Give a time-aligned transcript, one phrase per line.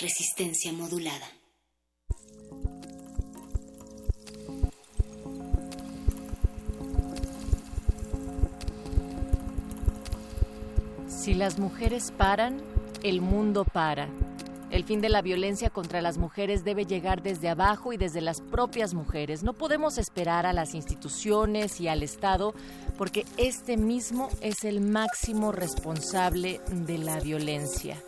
[0.00, 1.26] Resistencia modulada.
[11.06, 12.62] Si las mujeres paran,
[13.02, 14.08] el mundo para.
[14.70, 18.40] El fin de la violencia contra las mujeres debe llegar desde abajo y desde las
[18.40, 19.42] propias mujeres.
[19.42, 22.54] No podemos esperar a las instituciones y al Estado
[22.96, 28.02] porque este mismo es el máximo responsable de la violencia.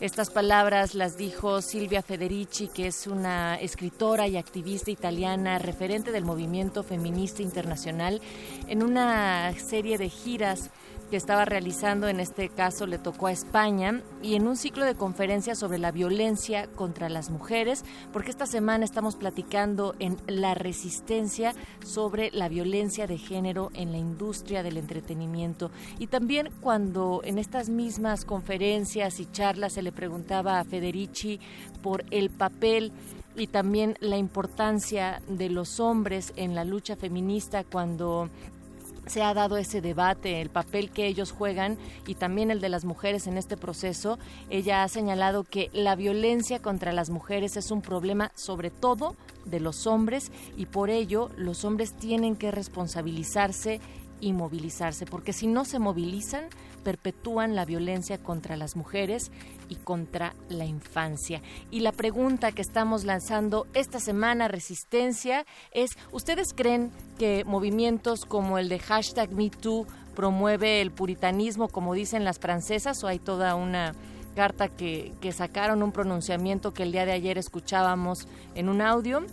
[0.00, 6.24] Estas palabras las dijo Silvia Federici, que es una escritora y activista italiana referente del
[6.24, 8.20] movimiento feminista internacional,
[8.68, 10.70] en una serie de giras
[11.08, 14.94] que estaba realizando, en este caso le tocó a España, y en un ciclo de
[14.94, 21.54] conferencias sobre la violencia contra las mujeres, porque esta semana estamos platicando en La Resistencia
[21.84, 25.70] sobre la violencia de género en la industria del entretenimiento.
[25.98, 31.40] Y también cuando en estas mismas conferencias y charlas se le preguntaba a Federici
[31.82, 32.92] por el papel
[33.36, 38.28] y también la importancia de los hombres en la lucha feminista cuando
[39.08, 42.84] se ha dado ese debate, el papel que ellos juegan y también el de las
[42.84, 44.18] mujeres en este proceso.
[44.50, 49.60] Ella ha señalado que la violencia contra las mujeres es un problema sobre todo de
[49.60, 53.80] los hombres y por ello los hombres tienen que responsabilizarse
[54.20, 56.44] y movilizarse, porque si no se movilizan,
[56.78, 59.30] perpetúan la violencia contra las mujeres
[59.68, 61.42] y contra la infancia.
[61.70, 68.58] Y la pregunta que estamos lanzando esta semana, Resistencia, es, ¿ustedes creen que movimientos como
[68.58, 73.94] el de hashtag MeToo promueve el puritanismo, como dicen las francesas, o hay toda una
[74.34, 79.24] carta que, que sacaron, un pronunciamiento que el día de ayer escuchábamos en un audio?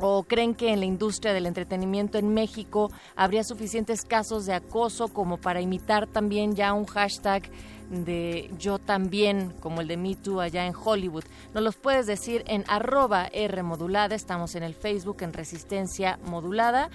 [0.00, 5.08] ¿O creen que en la industria del entretenimiento en México habría suficientes casos de acoso
[5.08, 7.50] como para imitar también ya un hashtag
[7.90, 11.24] de yo también, como el de Me Too allá en Hollywood?
[11.52, 16.90] Nos los puedes decir en arroba R modulada, estamos en el Facebook en Resistencia Modulada,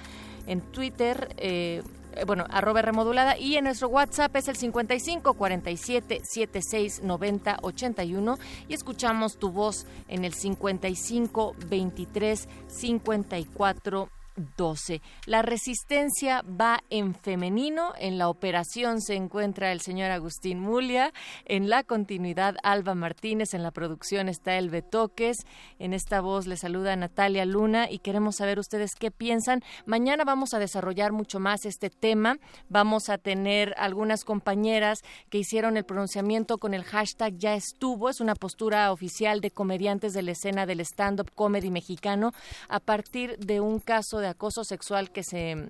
[0.48, 1.36] en Twitter.
[1.38, 1.84] Eh,
[2.26, 3.38] bueno, arroba remodulada.
[3.38, 9.86] Y en nuestro WhatsApp es el 55 47 76 90 81 y escuchamos tu voz
[10.08, 15.02] en el 55 23 54 12.
[15.26, 17.94] La resistencia va en femenino.
[17.98, 21.14] En la operación se encuentra el señor Agustín Mulia.
[21.46, 23.54] En la continuidad, Alba Martínez.
[23.54, 25.38] En la producción está El Betoques.
[25.80, 29.62] En esta voz le saluda Natalia Luna y queremos saber ustedes qué piensan.
[29.86, 32.38] Mañana vamos a desarrollar mucho más este tema.
[32.70, 38.10] Vamos a tener algunas compañeras que hicieron el pronunciamiento con el hashtag Ya estuvo.
[38.10, 42.32] Es una postura oficial de comediantes de la escena del stand-up comedy mexicano
[42.70, 45.70] a partir de un caso de acoso sexual que se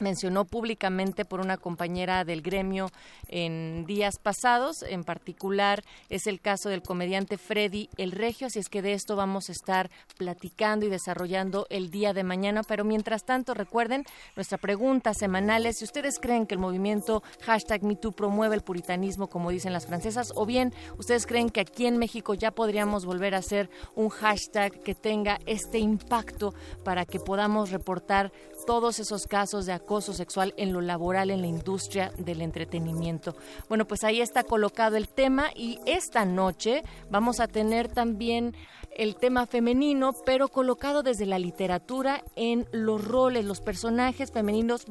[0.00, 2.90] mencionó públicamente por una compañera del gremio
[3.28, 4.82] en días pasados.
[4.82, 9.16] En particular es el caso del comediante Freddy El Regio, así es que de esto
[9.16, 12.62] vamos a estar platicando y desarrollando el día de mañana.
[12.62, 14.04] Pero mientras tanto, recuerden
[14.36, 19.28] nuestra pregunta semanal es si ustedes creen que el movimiento hashtag MeToo promueve el puritanismo,
[19.28, 23.34] como dicen las francesas, o bien ustedes creen que aquí en México ya podríamos volver
[23.34, 26.54] a hacer un hashtag que tenga este impacto
[26.84, 28.32] para que podamos reportar
[28.64, 33.34] todos esos casos de acoso sexual en lo laboral en la industria del entretenimiento.
[33.68, 38.54] Bueno, pues ahí está colocado el tema y esta noche vamos a tener también
[38.96, 44.88] el tema femenino, pero colocado desde la literatura en los roles, los personajes femeninos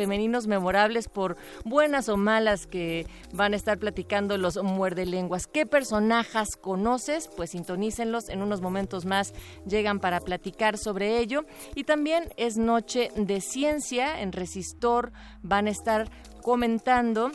[0.00, 5.46] femeninos memorables por buenas o malas que van a estar platicando los muerde lenguas.
[5.46, 7.28] ¿Qué personajes conoces?
[7.36, 9.34] Pues sintonícenlos en unos momentos más
[9.66, 11.44] llegan para platicar sobre ello
[11.74, 15.12] y también es noche de ciencia en Resistor
[15.42, 16.10] van a estar
[16.40, 17.30] comentando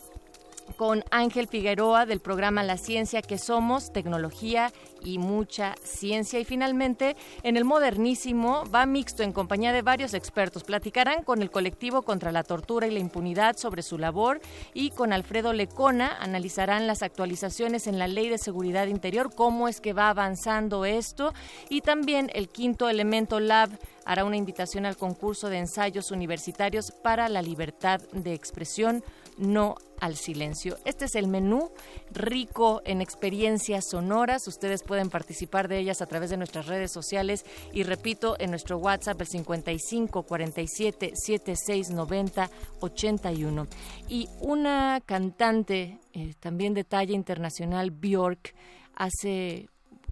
[0.78, 4.72] con Ángel Figueroa del programa La Ciencia que Somos, Tecnología
[5.04, 6.40] y mucha ciencia.
[6.40, 10.64] Y finalmente, en el modernísimo, va mixto en compañía de varios expertos.
[10.64, 14.42] Platicarán con el colectivo contra la tortura y la impunidad sobre su labor
[14.74, 19.82] y con Alfredo Lecona analizarán las actualizaciones en la Ley de Seguridad Interior, cómo es
[19.82, 21.34] que va avanzando esto
[21.70, 23.70] y también el quinto elemento Lab
[24.06, 29.04] hará una invitación al concurso de ensayos universitarios para la libertad de expresión
[29.38, 30.78] no al silencio.
[30.86, 31.72] Este es el menú
[32.12, 34.48] rico en experiencias sonoras.
[34.48, 38.78] Ustedes pueden participar de ellas a través de nuestras redes sociales y repito en nuestro
[38.78, 42.50] WhatsApp el 55 47 76 90
[42.82, 43.68] 81.
[44.10, 48.54] Y una cantante eh, también de talla internacional, Bjork,
[48.96, 49.70] hace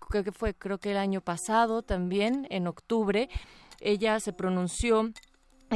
[0.09, 3.29] creo que fue creo que el año pasado también en octubre
[3.79, 5.11] ella se pronunció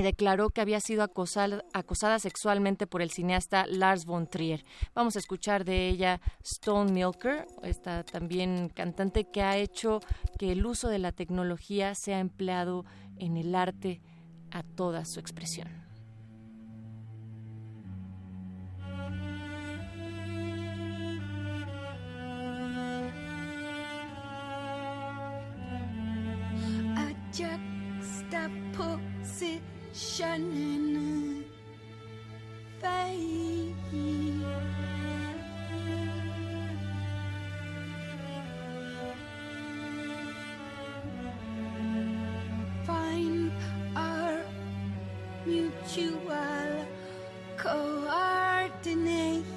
[0.01, 4.63] declaró que había sido acosada, sexualmente por el cineasta Lars von Trier.
[4.93, 9.99] Vamos a escuchar de ella Stone Milker, esta también cantante que ha hecho
[10.37, 12.85] que el uso de la tecnología sea empleado
[13.17, 14.01] en el arte
[14.51, 15.87] a toda su expresión.
[29.97, 30.21] Face.
[42.85, 43.51] Find
[43.95, 44.39] our
[45.45, 46.85] mutual
[47.57, 49.56] coordinate.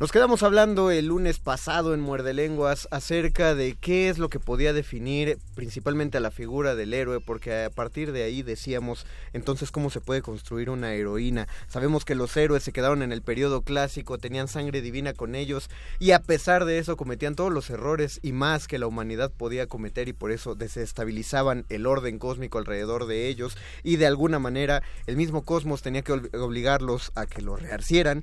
[0.00, 4.38] Nos quedamos hablando el lunes pasado en Muerde Lenguas acerca de qué es lo que
[4.38, 9.72] podía definir principalmente a la figura del héroe, porque a partir de ahí decíamos entonces
[9.72, 11.48] cómo se puede construir una heroína.
[11.66, 15.68] Sabemos que los héroes se quedaron en el periodo clásico, tenían sangre divina con ellos
[15.98, 19.66] y a pesar de eso cometían todos los errores y más que la humanidad podía
[19.66, 24.80] cometer y por eso desestabilizaban el orden cósmico alrededor de ellos y de alguna manera
[25.08, 28.22] el mismo cosmos tenía que obligarlos a que lo rearcieran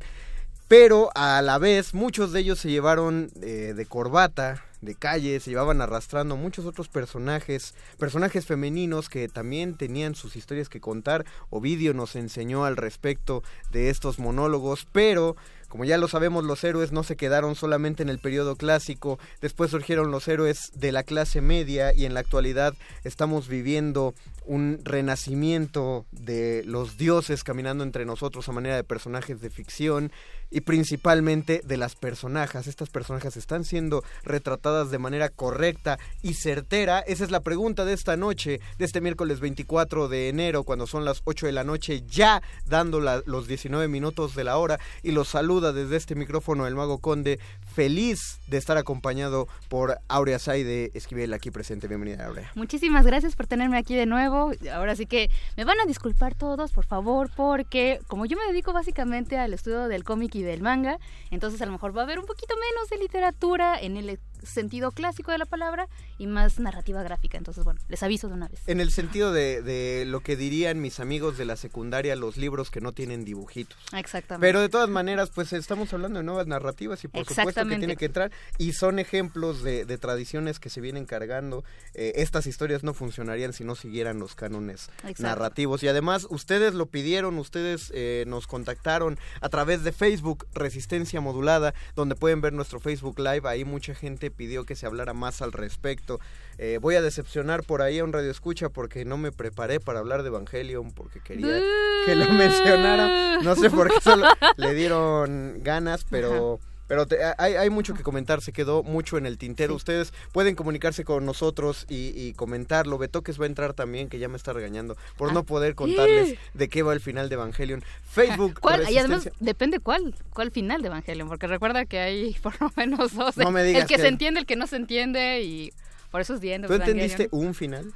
[0.68, 5.50] pero a la vez muchos de ellos se llevaron eh, de corbata, de calle, se
[5.50, 11.26] llevaban arrastrando muchos otros personajes, personajes femeninos que también tenían sus historias que contar.
[11.50, 15.36] Ovidio nos enseñó al respecto de estos monólogos, pero
[15.68, 19.72] como ya lo sabemos, los héroes no se quedaron solamente en el periodo clásico, después
[19.72, 24.14] surgieron los héroes de la clase media y en la actualidad estamos viviendo
[24.46, 30.14] un renacimiento de los dioses caminando entre nosotros a manera de personajes de ficción
[30.56, 32.68] y principalmente de las personajes.
[32.68, 37.00] Estas personajes están siendo retratadas de manera correcta y certera.
[37.00, 41.04] Esa es la pregunta de esta noche, de este miércoles 24 de enero, cuando son
[41.04, 44.80] las 8 de la noche, ya dando los 19 minutos de la hora.
[45.04, 47.38] Y los saluda desde este micrófono el Mago Conde,
[47.74, 51.90] feliz de estar acompañado por Aurea Saide Esquivel aquí presente.
[51.90, 52.50] Bienvenida, Aurea.
[52.56, 54.54] Muchísimas gracias por tenerme aquí de nuevo.
[54.72, 58.72] Ahora sí que me van a disculpar todos, por favor, porque como yo me dedico
[58.72, 61.00] básicamente al estudio del cómic y del manga,
[61.32, 64.92] entonces a lo mejor va a haber un poquito menos de literatura en el sentido
[64.92, 65.88] clásico de la palabra
[66.18, 67.38] y más narrativa gráfica.
[67.38, 68.62] Entonces, bueno, les aviso de una vez.
[68.68, 72.70] En el sentido de, de lo que dirían mis amigos de la secundaria, los libros
[72.70, 73.78] que no tienen dibujitos.
[73.94, 74.46] Exactamente.
[74.46, 77.98] Pero de todas maneras, pues estamos hablando de nuevas narrativas y por supuesto que tiene
[77.98, 78.32] que entrar.
[78.58, 81.64] Y son ejemplos de, de tradiciones que se vienen cargando.
[81.94, 85.84] Eh, estas historias no funcionarían si no siguieran los cánones narrativos.
[85.84, 91.74] Y además, ustedes lo pidieron, ustedes eh, nos contactaron a través de Facebook, Resistencia Modulada,
[91.96, 93.48] donde pueden ver nuestro Facebook Live.
[93.48, 96.20] Ahí mucha gente pidió que se hablara más al respecto.
[96.58, 100.00] Eh, voy a decepcionar por ahí a un radio escucha porque no me preparé para
[100.00, 101.62] hablar de Evangelion porque quería
[102.06, 103.42] que lo mencionara.
[103.42, 104.28] No sé por qué solo
[104.58, 106.60] le dieron ganas, pero...
[106.88, 107.06] Pero
[107.38, 109.74] hay, hay, mucho que comentar, se quedó mucho en el tintero.
[109.74, 112.98] Ustedes pueden comunicarse con nosotros y, y, comentarlo.
[112.98, 116.70] Betoques va a entrar también, que ya me está regañando, por no poder contarles de
[116.70, 117.84] qué va el final de Evangelion.
[118.04, 118.60] Facebook.
[118.62, 118.90] ¿Cuál?
[118.92, 123.16] Y además depende cuál, cuál final de Evangelion, porque recuerda que hay por lo menos
[123.16, 123.38] dos.
[123.38, 125.74] No me digas el que, se entiende, el que no se entiende y
[126.12, 126.64] por eso es bien.
[126.64, 127.94] ¿Tú entendiste un final?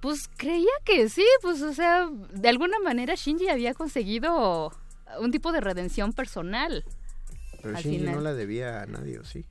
[0.00, 4.72] Pues creía que sí, pues o sea, de alguna manera Shinji había conseguido
[5.20, 6.84] un tipo de redención personal.
[7.62, 9.46] Pero Shinji no la debía a nadie, ¿o sí?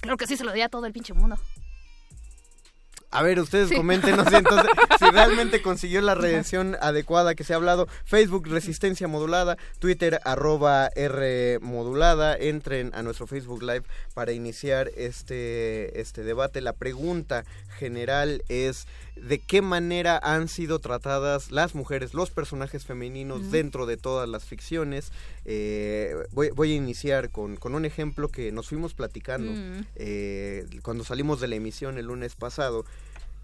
[0.00, 1.36] Creo que sí se lo debía a todo el pinche mundo.
[3.12, 7.56] A ver, ustedes coméntenos si, entonces, si realmente consiguió la redención adecuada que se ha
[7.56, 7.88] hablado.
[8.04, 12.36] Facebook Resistencia Modulada, Twitter arroba R Modulada.
[12.36, 13.82] Entren a nuestro Facebook Live
[14.14, 16.60] para iniciar este, este debate.
[16.60, 17.44] La pregunta
[17.78, 18.86] general es
[19.22, 24.44] de qué manera han sido tratadas las mujeres, los personajes femeninos dentro de todas las
[24.44, 25.12] ficciones.
[25.44, 29.86] Eh, voy, voy, a iniciar con, con, un ejemplo que nos fuimos platicando Mm.
[29.96, 32.84] eh, cuando salimos de la emisión el lunes pasado.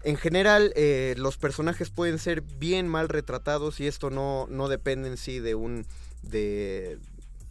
[0.03, 5.09] En general, eh, los personajes pueden ser bien mal retratados y esto no, no depende
[5.09, 5.85] en sí de un...
[6.23, 6.97] de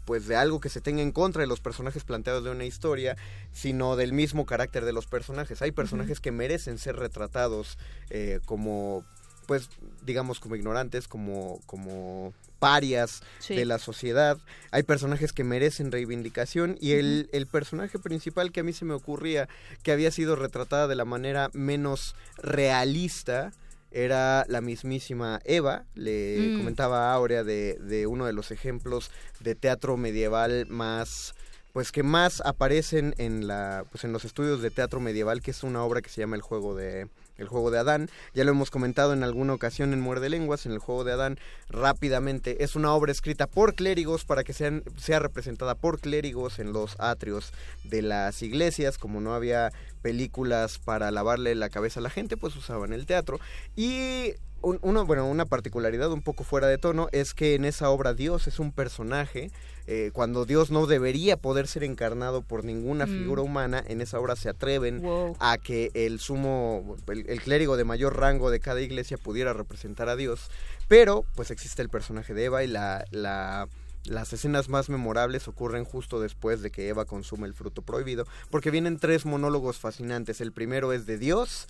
[0.07, 3.17] pues de algo que se tenga en contra de los personajes planteados de una historia,
[3.53, 5.61] sino del mismo carácter de los personajes.
[5.61, 7.77] Hay personajes que merecen ser retratados
[8.09, 9.05] eh, como,
[9.47, 9.69] pues,
[10.03, 13.55] digamos, como ignorantes, como, como parias Sí.
[13.57, 14.39] de la sociedad.
[14.71, 18.95] Hay personajes que merecen reivindicación y el, el personaje principal que a mí se me
[18.95, 19.49] ocurría
[19.83, 23.53] que había sido retratada de la manera menos realista
[23.97, 25.85] era la mismísima Eva.
[25.95, 26.57] Le Mm.
[26.59, 29.11] comentaba a Aurea de, de uno de los ejemplos
[29.41, 31.35] de teatro medieval más
[31.73, 35.63] pues que más aparecen en la pues en los estudios de teatro medieval que es
[35.63, 38.11] una obra que se llama el juego de, el juego de Adán.
[38.35, 41.39] Ya lo hemos comentado en alguna ocasión en Muerde Lenguas, en el juego de Adán,
[41.69, 42.63] rápidamente.
[42.65, 47.53] Es una obra escrita por clérigos para que sea representada por clérigos en los atrios
[47.85, 48.99] de las iglesias.
[48.99, 53.41] Como no había películas para lavarle la cabeza a la gente, pues usaban el teatro.
[53.75, 54.35] Y
[54.67, 58.15] un- uno, bueno, una particularidad un poco fuera de tono es que en esa obra
[58.15, 59.51] Dios es un personaje.
[59.89, 63.19] eh, cuando Dios no debería poder ser encarnado por ninguna Mm.
[63.21, 65.37] figura humana, en esa obra se atreven Wow.
[65.39, 70.09] a que el sumo, el, el clérigo de mayor rango de cada iglesia pudiera representar
[70.09, 70.51] a Dios.
[70.89, 73.69] Pero, pues existe el personaje de Eva y la, la-
[74.07, 78.73] las escenas más memorables ocurren justo después de que Eva consume el fruto prohibido, porque
[78.73, 80.41] vienen tres monólogos fascinantes.
[80.41, 81.69] El primero es de Dios,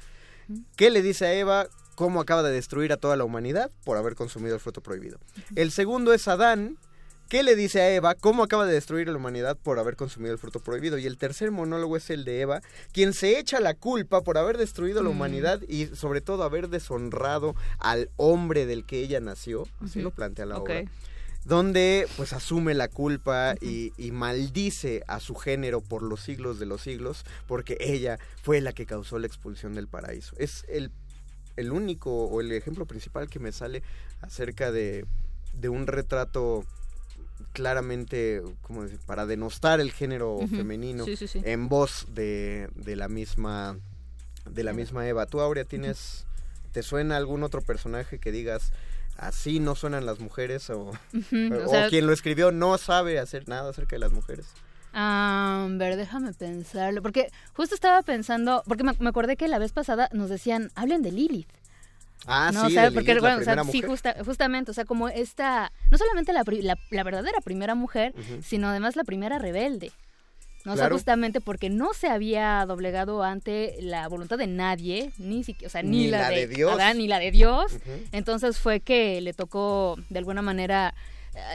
[0.76, 4.15] que le dice a Eva cómo acaba de destruir a toda la humanidad por haber
[4.15, 5.19] consumido el fruto prohibido.
[5.57, 6.79] El segundo es Adán,
[7.29, 10.33] que le dice a Eva cómo acaba de destruir a la humanidad por haber consumido
[10.33, 10.99] el fruto prohibido.
[10.99, 12.61] Y el tercer monólogo es el de Eva,
[12.93, 17.57] quien se echa la culpa por haber destruido la humanidad y sobre todo haber deshonrado
[17.79, 19.67] al hombre del que ella nació.
[19.81, 20.85] Así lo plantea la obra
[21.45, 26.66] donde pues asume la culpa y, y maldice a su género por los siglos de
[26.66, 30.35] los siglos, porque ella fue la que causó la expulsión del paraíso.
[30.38, 30.90] Es el,
[31.57, 33.83] el único o el ejemplo principal que me sale
[34.21, 35.05] acerca de,
[35.55, 36.64] de un retrato
[37.53, 41.40] claramente, como decir, para denostar el género femenino Sí, sí, sí.
[41.45, 43.77] en voz de, de la misma
[44.51, 45.27] de la misma Eva.
[45.27, 46.25] ¿Tú, Aurea, tienes,
[46.73, 48.71] te suena algún otro personaje que digas,
[49.16, 50.71] así no suenan las mujeres?
[50.71, 50.92] O, o
[51.64, 54.47] o sea- quien lo escribió no sabe hacer nada acerca de las mujeres.
[54.98, 57.02] A ver, déjame pensarlo.
[57.02, 61.02] Porque justo estaba pensando, porque me, me acordé que la vez pasada nos decían, hablen
[61.02, 61.48] de Lilith.
[62.26, 64.70] Ah, no, sí, o sea, de porque Lilith, la bueno, o sea, sí, justa- justamente,
[64.70, 69.04] o sea, como esta, no solamente la, la, la verdadera primera mujer, sino además la
[69.04, 69.92] primera rebelde.
[70.64, 75.44] No o sea, justamente porque no se había doblegado ante la voluntad de nadie, ni
[75.44, 76.72] siquiera, o sea, ni, Ni la, la de, de Dios.
[76.72, 77.76] Adán ni la de Dios.
[78.11, 80.92] Entonces fue que le tocó de alguna manera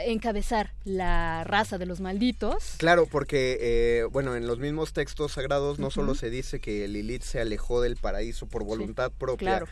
[0.06, 2.76] encabezar la raza de los malditos.
[2.78, 7.24] Claro, porque, eh, bueno, en los mismos textos sagrados no solo se dice que Lilith
[7.24, 9.68] se alejó del paraíso por voluntad propia, claro.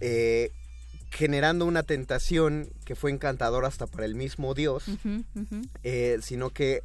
[0.00, 0.52] eh,
[1.10, 4.84] generando una tentación que fue encantadora hasta para el mismo Dios,
[5.82, 6.82] eh, sino que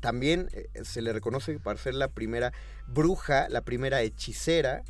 [0.00, 2.52] también eh, se le reconoce para ser la primera
[2.88, 4.82] bruja, la primera hechicera.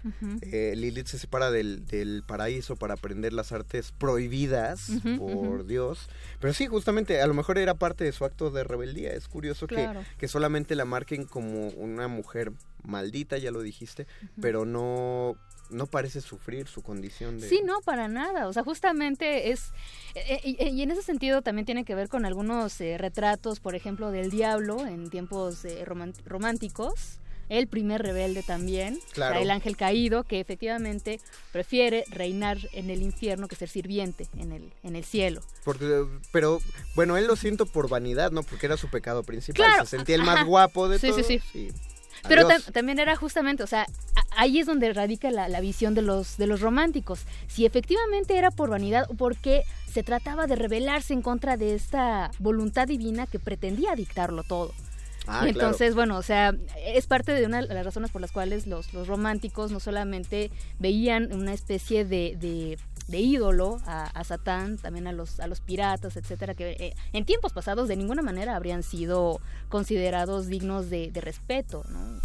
[0.42, 5.66] Eh, Lilith se separa del, del paraíso para aprender las artes prohibidas por.
[5.66, 6.08] Dios.
[6.40, 9.12] Pero sí, justamente, a lo mejor era parte de su acto de rebeldía.
[9.12, 9.76] Es curioso que-
[10.18, 12.52] que, solamente la marquen como una mujer
[12.84, 14.06] maldita, ya lo dijiste,
[14.40, 15.36] pero no,
[15.70, 17.48] no parece sufrir su condición de...
[17.48, 18.46] Sí, no, para nada.
[18.48, 19.70] O sea, justamente es...
[20.14, 23.74] eh, eh, y, en ese sentido también tiene que ver con algunos eh, retratos, por
[23.74, 25.84] ejemplo, del diablo en tiempos eh,
[26.24, 27.18] románticos.
[27.48, 29.38] El primer rebelde también, o sea, Claro.
[29.38, 31.20] el ángel caído, que efectivamente
[31.52, 35.42] prefiere reinar en el infierno que ser sirviente en el, en el cielo.
[35.64, 36.58] Porque, pero
[36.96, 38.42] bueno, él lo siento por vanidad, ¿no?
[38.42, 39.64] Porque era su pecado principal.
[39.64, 40.34] Claro, Se sentía el ajá.
[40.34, 41.42] más guapo de Sí, sí, todos.
[41.52, 41.68] sí.
[42.28, 43.86] Pero tam- también era justamente, o sea,
[44.36, 47.20] ahí es donde radica la, la visión de los, de los románticos.
[47.48, 52.30] Si efectivamente era por vanidad o porque se trataba de rebelarse en contra de esta
[52.38, 54.72] voluntad divina que pretendía dictarlo todo.
[55.28, 55.68] Ah, y claro.
[55.68, 58.92] entonces, bueno, o sea, es parte de una de las razones por las cuales los,
[58.94, 65.06] los románticos no solamente veían una especie de, de- de ídolo a, a Satán, también
[65.06, 68.82] a los, a los piratas, etcétera, que eh, en tiempos pasados de ninguna manera habrían
[68.82, 72.20] sido considerados dignos de, de respeto, ¿no?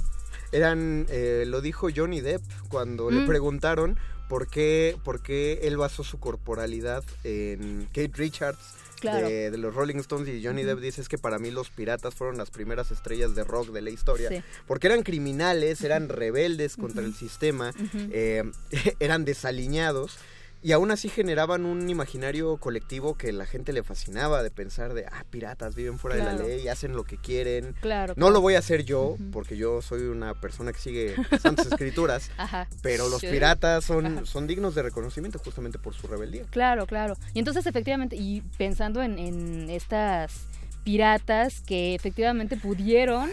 [0.51, 3.27] Eran, eh, lo dijo Johnny Depp cuando le Mm.
[3.27, 9.27] preguntaron por qué, por qué él basó su corporalidad en Kate Richards Claro.
[9.27, 12.13] de, de los Rolling Stones y Johnny Depp dice es que para mí los piratas
[12.13, 14.43] fueron las primeras estrellas de rock de la historia Sí.
[14.67, 17.73] porque eran criminales, eran rebeldes contra el sistema,
[18.11, 18.43] eh,
[18.99, 20.17] eran desaliñados
[20.63, 25.05] y aún así generaban un imaginario colectivo que la gente le fascinaba de pensar de,
[25.05, 27.73] ah, piratas viven fuera de la ley, hacen lo que quieren.
[27.81, 28.13] Claro.
[28.15, 28.33] No claro.
[28.33, 32.29] lo voy a hacer yo, porque yo soy una persona que sigue las santas escrituras,
[32.37, 32.67] Ajá.
[32.81, 34.25] pero los piratas son, Ajá.
[34.25, 36.43] son dignos de reconocimiento justamente por su rebeldía.
[36.51, 37.15] Claro, claro.
[37.33, 40.45] Y entonces efectivamente, y pensando en, en estas
[40.83, 43.29] piratas que efectivamente pudieron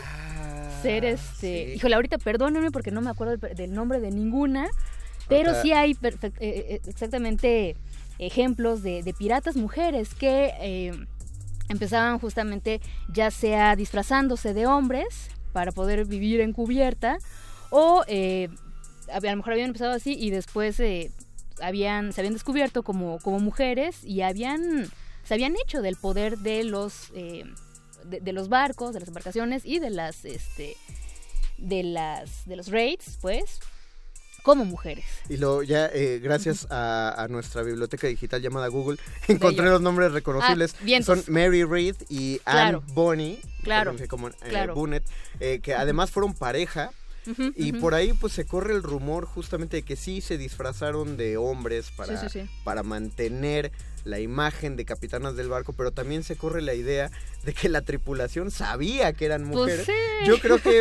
[0.82, 1.20] ser este...
[1.22, 1.72] Ah, sí.
[1.76, 4.68] Híjole, ahorita perdónenme porque no me acuerdo del, del nombre de ninguna,
[5.28, 7.76] pero sí hay perfec- eh, eh, exactamente
[8.18, 10.92] ejemplos de, de piratas mujeres que eh,
[11.68, 12.80] empezaban justamente
[13.12, 17.18] ya sea disfrazándose de hombres para poder vivir encubierta
[17.70, 18.48] o eh,
[19.12, 21.10] a lo mejor habían empezado así y después eh,
[21.60, 24.88] habían se habían descubierto como, como mujeres y habían
[25.24, 27.44] se habían hecho del poder de los eh,
[28.04, 30.76] de, de los barcos de las embarcaciones y de las este
[31.58, 33.60] de las de los raids pues
[34.48, 35.04] como mujeres.
[35.28, 40.12] Y lo ya, eh, gracias a, a nuestra biblioteca digital llamada Google, encontré los nombres
[40.12, 40.74] reconocibles.
[40.80, 41.02] Ah.
[41.02, 42.78] Son Mary Reed y Claro.
[42.84, 43.94] Anne Bonny, Claro.
[44.08, 44.74] como eh, Claro.
[44.74, 45.04] Bunnett,
[45.40, 46.90] eh, que además fueron pareja.
[47.56, 51.36] Y por ahí pues se corre el rumor justamente de que sí se disfrazaron de
[51.36, 52.50] hombres para, Sí, sí, sí.
[52.64, 53.70] para mantener
[54.04, 57.10] la imagen de capitanas del barco, pero también se corre la idea
[57.44, 59.84] de que la tripulación sabía que eran Pues mujeres.
[59.84, 59.92] sí.
[60.26, 60.80] Yo creo que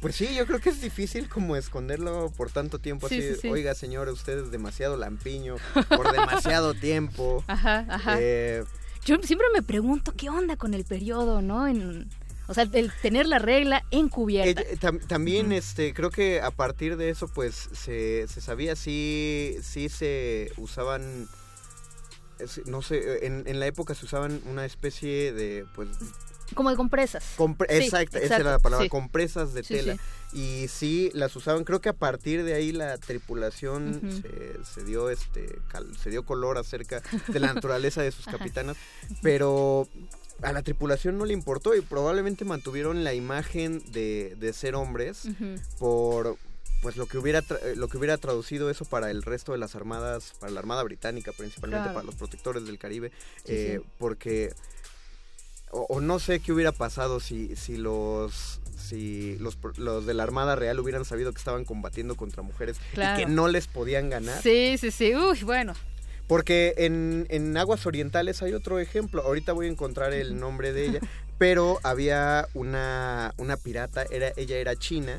[0.00, 3.40] pues sí, yo creo que es difícil como esconderlo por tanto tiempo Sí, así, sí,
[3.42, 3.48] sí.
[3.48, 5.56] oiga, señor, usted es demasiado lampiño
[5.88, 7.44] por demasiado tiempo.
[7.46, 8.16] Ajá, ajá.
[8.20, 8.64] Eh,
[9.04, 11.66] Yo siempre me pregunto qué onda con el periodo, ¿no?
[11.68, 12.08] En,
[12.48, 14.62] o sea, el tener la regla encubierta.
[14.62, 19.56] Eh, tam- también este creo que a partir de eso pues se, se sabía si
[19.62, 21.28] sí se usaban
[22.66, 25.88] no sé en, en la época se usaban una especie de pues
[26.54, 27.24] Como de compresas.
[27.36, 28.90] compre- Sí, exacto, esa era la palabra sí.
[28.90, 29.96] compresas de Sí, tela
[30.32, 30.38] sí.
[30.64, 35.10] y sí las usaban creo que a partir de ahí la tripulación se, se dio
[35.10, 38.24] este cal- se dio color acerca de la naturaleza de sus
[38.58, 38.76] capitanas
[39.22, 39.88] pero
[40.42, 45.28] a la tripulación no le importó y probablemente mantuvieron la imagen de, de ser hombres
[45.78, 46.36] por
[46.82, 49.74] pues lo que hubiera tra- lo que hubiera traducido eso para el resto de las
[49.76, 51.94] armadas para la armada británica principalmente Claro.
[51.94, 53.10] para los protectores del Caribe
[53.44, 53.86] Sí, eh, sí.
[53.98, 54.54] porque
[55.70, 60.22] o, o no sé qué hubiera pasado si si los si los, los de la
[60.24, 63.20] Armada Real hubieran sabido que estaban combatiendo contra mujeres Claro.
[63.20, 64.42] y que no les podían ganar.
[64.42, 65.14] Sí, sí, sí.
[65.14, 65.74] Uy, bueno.
[66.26, 69.22] Porque en, en aguas orientales hay otro ejemplo.
[69.22, 71.00] Ahorita voy a encontrar el nombre de ella.
[71.38, 75.18] pero había una, una pirata, era, ella era china.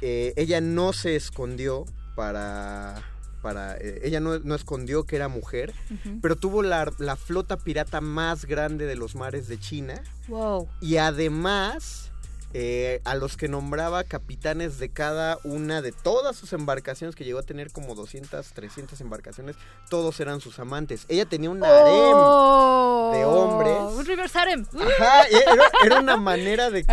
[0.00, 1.84] Eh, ella no se escondió
[2.16, 3.02] para...
[3.42, 5.74] para eh, ella no, no escondió que era mujer,
[6.22, 10.02] pero tuvo la, la flota pirata más grande de los mares de China.
[10.28, 10.68] Wow.
[10.80, 12.10] Y además,
[12.54, 17.38] eh, a los que nombraba capitanes de cada una de todas sus embarcaciones, que llegó
[17.38, 19.56] a tener como 200, 300 embarcaciones,
[19.88, 21.04] todos eran sus amantes.
[21.08, 22.14] Ella tenía un harem.
[22.14, 23.98] Oh, de hombres.
[23.98, 24.64] Un reverse harem.
[24.74, 26.84] Ajá, era, era una manera de-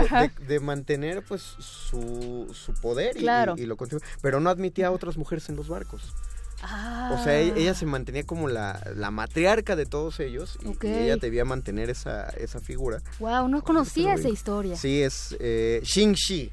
[0.48, 3.56] de mantener pues su, su poder y, Claro.
[3.58, 4.02] y- y lo continuó.
[4.22, 6.14] Pero no admitía a otras mujeres en los barcos.
[6.62, 7.15] Ah.
[7.17, 11.17] O sea, e- ella se mantenía como la, la matriarca de todos ellos y, ella
[11.17, 13.02] debía mantener esa, esa figura.
[13.19, 14.76] Wow, no conocía esa historia.
[14.76, 16.52] Sí, es eh, Xing Shi.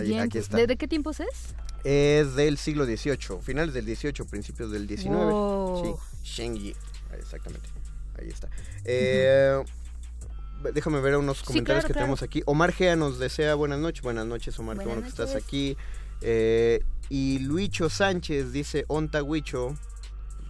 [0.00, 0.56] Bien, aquí está.
[0.56, 1.54] ¿De, de qué tiempos es?
[1.82, 5.08] Es del siglo XVIII, finales del XVIII, principios del XIX.
[5.08, 5.98] Wow.
[6.22, 6.74] Sí,
[7.18, 7.68] Exactamente.
[8.18, 8.48] Ahí está.
[8.84, 9.62] Eh,
[10.74, 12.04] Déjame ver unos comentarios claro, que claro.
[12.04, 12.42] tenemos aquí.
[12.44, 14.02] Omar Gea nos desea buenas noches.
[14.02, 14.78] Buenas noches, Omar.
[14.78, 15.76] Qué bueno que estás aquí.
[16.20, 19.76] Eh, y Luicho Sánchez dice, Onta Huicho.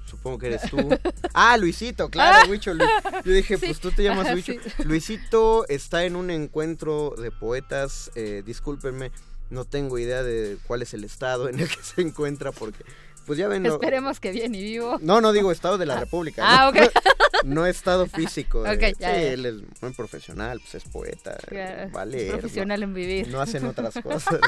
[0.06, 0.76] Supongo que eres tú.
[1.34, 2.74] ah, Luisito, claro, Huicho.
[2.74, 2.84] Lu-
[3.24, 3.66] Yo dije, Sí.
[3.66, 4.52] pues tú te llamas Huicho.
[4.54, 4.82] sí.
[4.84, 8.10] Luisito está en un encuentro de poetas.
[8.16, 9.10] Eh, discúlpenme,
[9.50, 12.84] no tengo idea de cuál es el estado en el que se encuentra porque,
[13.24, 13.64] pues ya ven.
[13.66, 14.98] Esperemos que bien y vivo.
[15.00, 16.42] No, no digo estado de la República.
[16.44, 16.80] Ah, ¿no?
[16.82, 16.90] ok.
[17.42, 18.60] No estado físico.
[18.60, 19.22] Ok, sí, ya, ya.
[19.22, 21.38] él es muy profesional, pues es poeta.
[21.50, 22.26] Ya, Vale.
[22.32, 23.28] Profesional en vivir.
[23.28, 24.38] No hacen otras cosas.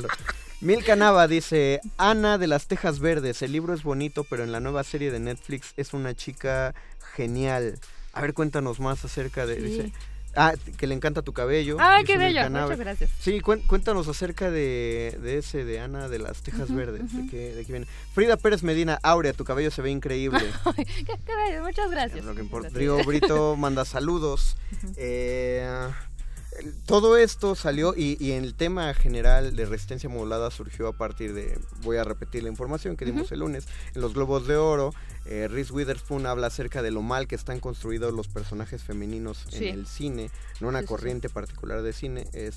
[0.63, 0.67] ¿No?
[0.67, 4.61] Milka Nava dice, Ana de las Tejas Verdes, el libro es bonito, pero en la
[4.61, 6.75] nueva serie de Netflix es una chica
[7.15, 7.79] genial.
[8.13, 9.57] A ver, cuéntanos más acerca de...
[9.57, 9.63] Sí.
[9.63, 9.93] dice,
[10.37, 11.77] ah, que le encanta tu cabello.
[11.79, 12.51] Ay, dice qué bello.
[12.51, 13.11] Muchas gracias.
[13.21, 17.15] Sí, cuéntanos acerca de, de ese, de Ana de las Tejas Verdes.
[17.15, 17.87] ¿De, qué, de qué viene?
[18.15, 20.41] Frida Pérez Medina, Aurea, tu cabello se ve increíble.
[20.77, 21.63] Qué, qué bello.
[21.63, 22.21] Muchas gracias.
[22.21, 22.71] Es lo que importa.
[23.07, 24.57] Brito manda saludos.
[24.97, 25.67] Eh,
[26.87, 31.59] todo esto salió y, y el tema general de resistencia modulada surgió a partir de,
[31.83, 35.49] voy a repetir la información que dimos el lunes, en los Globos de Oro, eh,
[35.49, 39.69] Reese Witherspoon habla acerca de lo mal que están construidos los personajes femeninos Sí.
[39.69, 40.95] en el cine, no una Sí, sí, sí.
[40.95, 42.57] corriente particular de cine, es...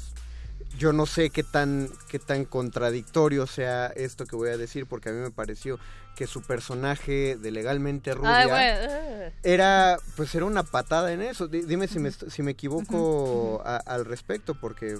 [0.78, 5.10] Yo no sé qué tan, qué tan contradictorio sea esto que voy a decir, porque
[5.10, 5.80] a mí me pareció
[6.17, 8.78] que su personaje de legalmente rubia Ay, bueno.
[8.89, 9.32] ah.
[9.43, 13.78] era pues era una patada en eso Di- dime si me si me equivoco a-
[13.86, 14.97] al respecto porque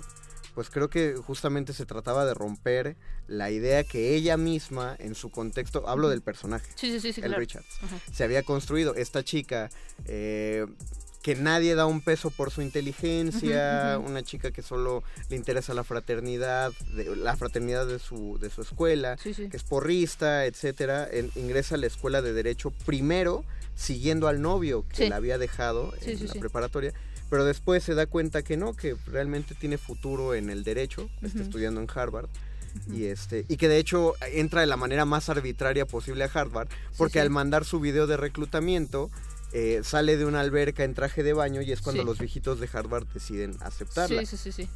[0.56, 2.98] pues creo que justamente se trataba de romper
[3.28, 7.22] la idea que ella misma en su contexto hablo del personaje Sí, sí, sí, sí,
[7.22, 7.40] el claro.
[7.40, 7.98] Richards Ajá.
[8.14, 9.70] se había construido esta chica
[10.06, 10.66] eh,
[11.26, 15.84] que nadie da un peso por su inteligencia, una chica que solo le interesa la
[15.84, 19.50] fraternidad, de, la fraternidad de su, de su escuela, Sí, sí.
[19.50, 24.86] que es porrista, etcétera, en- ingresa a la escuela de derecho primero siguiendo al novio
[24.88, 25.10] que Sí.
[25.10, 26.94] la había dejado en la preparatoria,
[27.32, 31.42] pero después se da cuenta que no, que realmente tiene futuro en el derecho, está
[31.42, 32.30] estudiando en Harvard.
[32.94, 36.68] Y este y que de hecho entra de la manera más arbitraria posible a Harvard
[36.98, 37.20] porque sí.
[37.20, 39.10] al mandar su video de reclutamiento
[39.58, 42.06] eh, sale de una alberca en traje de baño y es cuando Sí.
[42.08, 44.20] los viejitos de Harvard deciden aceptarla.
[44.20, 44.70] Sí, sí, sí, sí.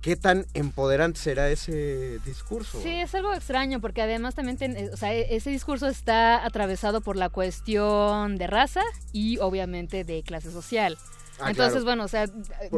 [0.00, 2.80] ¿qué tan empoderante será ese discurso?
[2.82, 6.44] Sí, es algo extraño porque además también, ten- eh, o sea, e- ese discurso está
[6.44, 10.98] atravesado por la cuestión de raza y obviamente de clase social.
[11.40, 11.84] Ah, Entonces, claro.
[11.84, 12.26] bueno, o sea,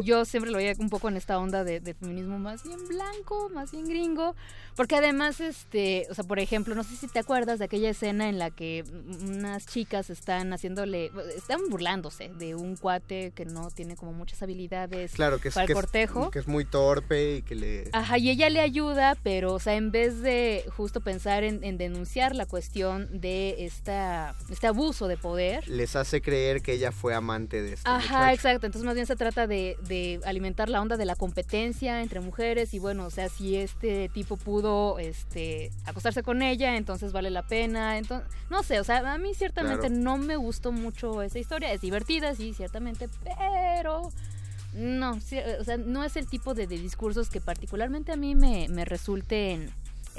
[0.03, 3.49] yo siempre lo veía un poco en esta onda de, de feminismo más bien blanco,
[3.53, 4.35] más bien gringo,
[4.75, 8.29] porque además, este, o sea, por ejemplo, no sé si te acuerdas de aquella escena
[8.29, 8.83] en la que
[9.21, 15.11] unas chicas están haciéndole, están burlándose de un cuate que no tiene como muchas habilidades
[15.11, 16.31] Claro, que es, para que el es- cortejo.
[16.31, 17.89] que es muy torpe y que le...
[17.93, 21.77] Ajá, y ella le ayuda, pero, o sea, en vez de justo pensar en, en
[21.77, 27.13] denunciar la cuestión de esta, este abuso de poder, les hace creer que ella fue
[27.13, 28.41] amante de este Ajá, muchacho.
[28.45, 28.65] Exacto.
[28.67, 32.73] Entonces más bien se trata de, de alimentar la onda de la competencia entre mujeres
[32.73, 37.47] y bueno, o sea, si este tipo pudo este, acostarse con ella, entonces vale la
[37.47, 37.97] pena.
[37.97, 39.95] Entonces, no sé, o sea, a mí ciertamente Claro.
[40.03, 41.73] no me gustó mucho esa historia.
[41.73, 44.11] Es divertida, sí, ciertamente, pero
[44.73, 48.35] no, sí, o sea, no es el tipo de, de discursos que particularmente a mí
[48.35, 49.71] me, me resulten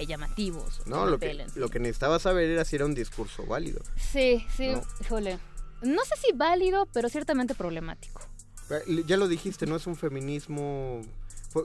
[0.06, 0.82] llamativos.
[0.86, 3.80] No, lo que, lo que necesitaba saber era si era un discurso válido.
[3.96, 4.82] Sí, sí, No.
[5.00, 5.38] híjole.
[5.86, 8.20] No sé si válido, pero ciertamente problemático.
[8.70, 11.02] Eh, Ya lo dijiste, no es un feminismo...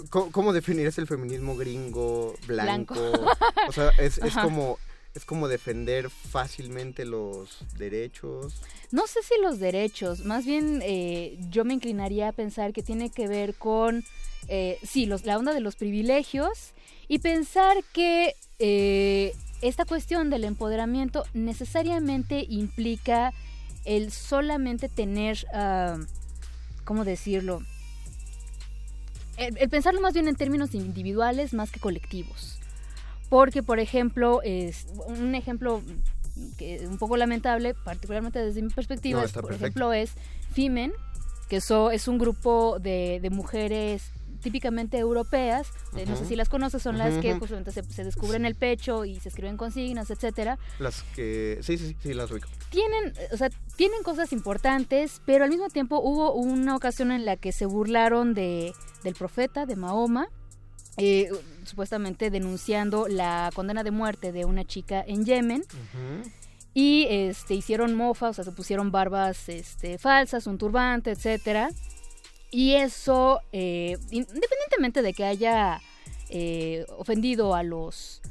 [0.09, 2.93] ¿Cómo, cómo definirías el feminismo gringo, blanco?
[2.93, 3.31] Blanco.
[3.67, 4.77] O sea, es, es como...
[5.13, 8.53] Es como defender fácilmente los derechos.
[8.91, 13.09] No sé si los derechos, más bien eh, yo me inclinaría a pensar que tiene
[13.09, 14.05] que ver con,
[14.47, 16.71] eh, sí, los, la onda de los privilegios
[17.09, 23.33] y pensar que eh, esta cuestión del empoderamiento necesariamente implica
[23.85, 25.97] el solamente tener, ah,
[26.85, 27.61] ¿cómo decirlo?
[29.37, 32.59] El, el pensarlo más bien en términos individuales más que colectivos.
[33.29, 35.81] Porque, por ejemplo, es un ejemplo
[36.57, 39.65] que un poco lamentable, particularmente desde mi perspectiva, No, es, por perfecto.
[39.65, 40.11] ejemplo, es
[40.53, 40.91] Fimen,
[41.49, 46.49] que eso es un grupo de, de mujeres típicamente europeas, eh, no sé si las
[46.49, 50.57] conoces, son las que justamente se, se descubren el pecho y se escriben consignas, etcétera.
[50.79, 51.59] Las que...
[51.61, 52.47] Sí, sí, sí, sí, las ubico.
[52.69, 57.37] Tienen, o sea, tienen cosas importantes, pero al mismo tiempo hubo una ocasión en la
[57.37, 58.73] que se burlaron de,
[59.03, 60.27] del profeta, de Mahoma,
[60.97, 61.29] eh,
[61.63, 65.63] supuestamente denunciando la condena de muerte de una chica en Yemen
[66.73, 71.69] y este hicieron mofa, o sea, se pusieron barbas este, falsas, un turbante, etcétera.
[72.51, 75.79] Y eso, eh, independientemente de que haya
[76.29, 78.21] eh, ofendido a los,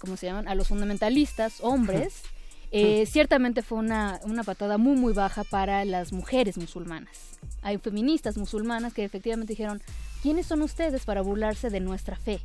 [0.00, 0.48] ¿cómo se llaman?
[0.48, 2.22] A los fundamentalistas, hombres,
[2.70, 7.16] eh, ciertamente fue una, una patada muy, muy baja para las mujeres musulmanas.
[7.62, 9.80] Hay feministas musulmanas que efectivamente dijeron,
[10.22, 12.40] ¿quiénes son ustedes para burlarse de nuestra fe?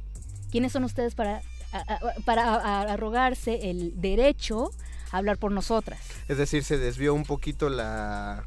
[0.52, 1.42] ¿Quiénes son ustedes para,
[1.72, 4.70] a- a- para arrogarse el derecho
[5.12, 6.00] a hablar por nosotras?
[6.28, 8.46] Es decir, se desvió un poquito la,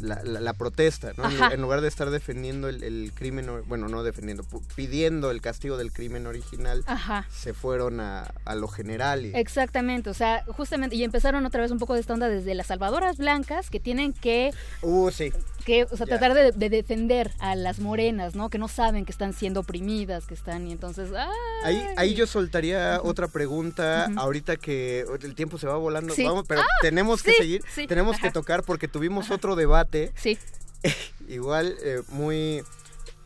[0.00, 1.28] la, la- la protesta, ¿no?
[1.30, 5.76] En, en lugar de estar defendiendo el, el crimen, bueno, no defendiendo, pidiendo el castigo
[5.76, 7.26] del crimen original, Ajá.
[7.32, 9.26] se fueron a, a lo general.
[9.26, 12.54] Y, Exactamente, o sea, justamente, y empezaron otra vez un poco de esta onda desde
[12.54, 14.52] las salvadoras blancas que tienen que,
[14.82, 15.32] uh, sí.
[15.64, 18.50] que o sea, tratar de, de defender a las morenas, ¿no?
[18.50, 21.28] Que no saben que están siendo oprimidas, que están, y entonces, ¡ay!
[21.64, 26.24] Ahí, ahí yo soltaría otra pregunta, ahorita que el tiempo se va volando, Sí.
[26.24, 29.83] vamos, pero Ah, tenemos que sí, seguir, sí, tenemos que tocar porque tuvimos otro debate,
[30.14, 30.38] Sí,
[31.28, 32.62] igual eh, muy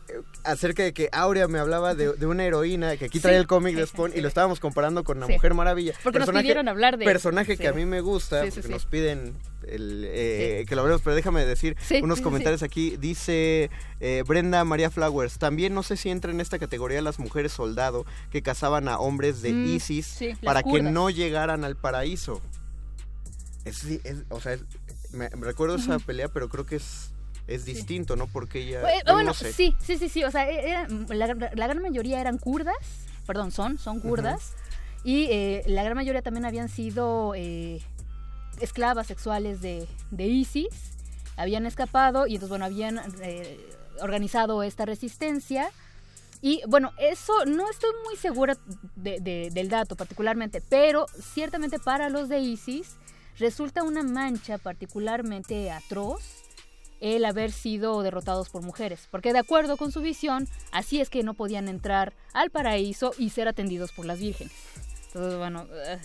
[0.08, 3.22] eh, acerca de que Aurea me hablaba de, de una heroína que aquí Sí.
[3.22, 5.32] trae el cómic de Spawn y lo estábamos comparando con la Sí.
[5.34, 5.92] Mujer Maravilla.
[6.02, 7.04] porque nos pidieron hablar de...
[7.04, 7.62] personaje sí.
[7.62, 9.34] que a mí me gusta, porque nos piden
[9.66, 12.96] el, eh, que lo hablemos, pero déjame decir unos comentarios aquí.
[12.96, 13.68] Dice
[14.00, 18.06] eh, Brenda María Flowers, también no sé si entra en esta categoría las mujeres soldado
[18.30, 22.40] que cazaban a hombres de Mm, ISIS para que no llegaran al paraíso.
[23.66, 24.62] Es, es- o sea, es-
[25.12, 27.10] me, recuerdo esa pelea, pero creo que es,
[27.46, 28.26] es distinto, ¿no?
[28.26, 28.80] Porque ella...
[28.92, 29.52] Eh, bueno, no sé.
[29.52, 32.76] sí, sí, sí, sí, o sea, e- era- la, la gran mayoría eran kurdas,
[33.26, 34.52] perdón, son, son kurdas,
[35.04, 37.80] y eh, la gran mayoría también habían sido eh,
[38.60, 40.68] esclavas sexuales de, de ISIS,
[41.36, 43.58] habían escapado y entonces, bueno, habían eh,
[44.00, 45.70] organizado esta resistencia.
[46.40, 48.56] Y bueno, eso no estoy muy segura
[48.96, 52.96] de- de- del dato particularmente, pero ciertamente para los de ISIS
[53.38, 56.22] resulta una mancha particularmente atroz
[57.00, 61.22] el haber sido derrotados por mujeres, porque de acuerdo con su visión, así es que
[61.22, 64.52] no podían entrar al paraíso y ser atendidos por las vírgenes.
[65.06, 65.98] Entonces, bueno, eh,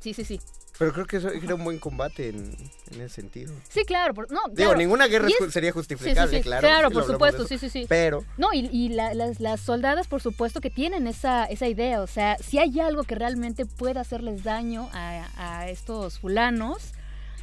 [0.00, 0.40] sí, sí, sí.
[0.78, 2.52] Pero creo que eso era un buen combate en,
[2.90, 3.54] en ese sentido.
[3.68, 4.76] Sí, claro, por- no, Digo, claro.
[4.76, 6.60] ninguna guerra es sería Sí, sí, justificable, sí, claro.
[6.66, 7.86] claro, por supuesto, sí, sí, sí.
[7.88, 12.02] Pero No, y, y la- las, las soldadas, por supuesto, que tienen esa, esa idea.
[12.02, 16.92] O sea, si hay algo que realmente pueda hacerles daño a, a estos fulanos,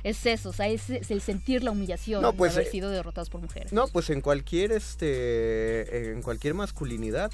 [0.04, 2.72] es eso, o sea, es, es el sentir la humillación No, pues, de haber eh,
[2.72, 3.72] sido derrotados por mujeres.
[3.74, 7.32] No, pues en cualquier este en cualquier masculinidad.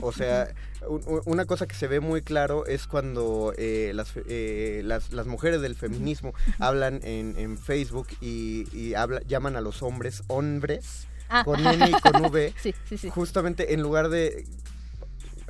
[0.00, 0.54] O sea,
[0.86, 5.12] un- un- una cosa que se ve muy claro es cuando eh, las, eh, las,
[5.12, 10.22] las mujeres del feminismo hablan en, en Facebook y, y habla- llaman a los hombres
[10.28, 11.44] hombres Ah.
[11.44, 12.54] con N y con V.
[12.62, 13.10] Sí, sí, sí.
[13.10, 14.46] Justamente en lugar de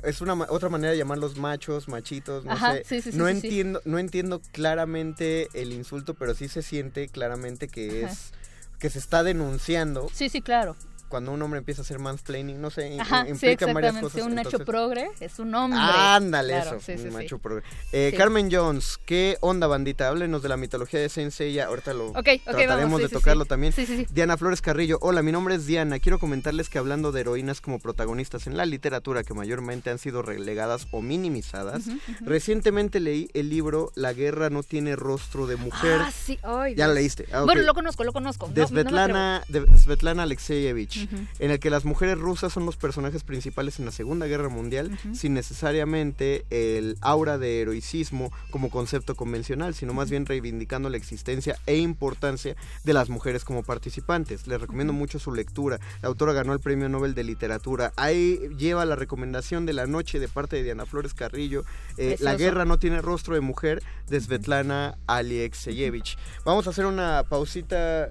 [0.03, 2.83] es una otra manera de llamarlos machos, machitos, no Ajá, sé.
[2.85, 3.31] sí, sí, sí, no sí.
[3.31, 8.13] entiendo, no entiendo claramente el insulto, pero sí se siente claramente que Ajá.
[8.13, 8.31] es
[8.79, 10.75] que se está denunciando Sí, sí, claro.
[11.09, 14.01] Cuando un hombre empieza a hacer mansplaining, no sé, Ajá, sí, implica varias exactamente.
[14.01, 14.21] cosas.
[14.27, 15.79] un hecho entonces- progre es un hombre.
[15.81, 17.17] Ándale, Claro, eso, sí, sí, un sí.
[17.17, 17.63] macho progre.
[17.91, 18.17] Eh, Sí.
[18.17, 20.07] Carmen Jones, ¿qué onda, bandita?
[20.07, 23.49] Háblenos de la mitología de Sensei, ahorita lo trataremos vamos, sí, de sí, tocarlo sí.
[23.49, 23.73] también.
[23.73, 24.07] Sí, sí, sí.
[24.11, 25.99] Diana Flores Carrillo, hola, mi nombre es Diana.
[25.99, 30.21] Quiero comentarles que hablando de heroínas como protagonistas en la literatura que mayormente han sido
[30.21, 31.83] relegadas o minimizadas,
[32.21, 35.99] recientemente leí el libro La guerra no tiene rostro de mujer.
[36.01, 37.25] Ah, sí, ay, Ya lo leíste.
[37.31, 37.43] Ah.
[37.43, 38.47] Bueno, lo conozco, lo conozco.
[38.47, 38.67] No, de no.
[38.67, 40.98] Svetlana, de Svetlana Alexeyevich,
[41.39, 44.97] En el que las mujeres rusas son los personajes principales en la Segunda Guerra Mundial,
[45.13, 51.57] sin necesariamente el aura de heroicismo como concepto convencional, sino más bien reivindicando la existencia
[51.65, 54.47] e importancia de las mujeres como participantes.
[54.47, 55.79] Les recomiendo mucho su lectura.
[56.01, 57.93] La autora ganó el Premio Nobel de Literatura.
[57.95, 61.63] Ahí lleva la recomendación de la noche de parte de Diana Flores Carrillo.
[61.97, 66.17] eh, la guerra no tiene rostro de mujer de Svetlana Alexeyevich.
[66.45, 68.09] Vamos a hacer una pausita.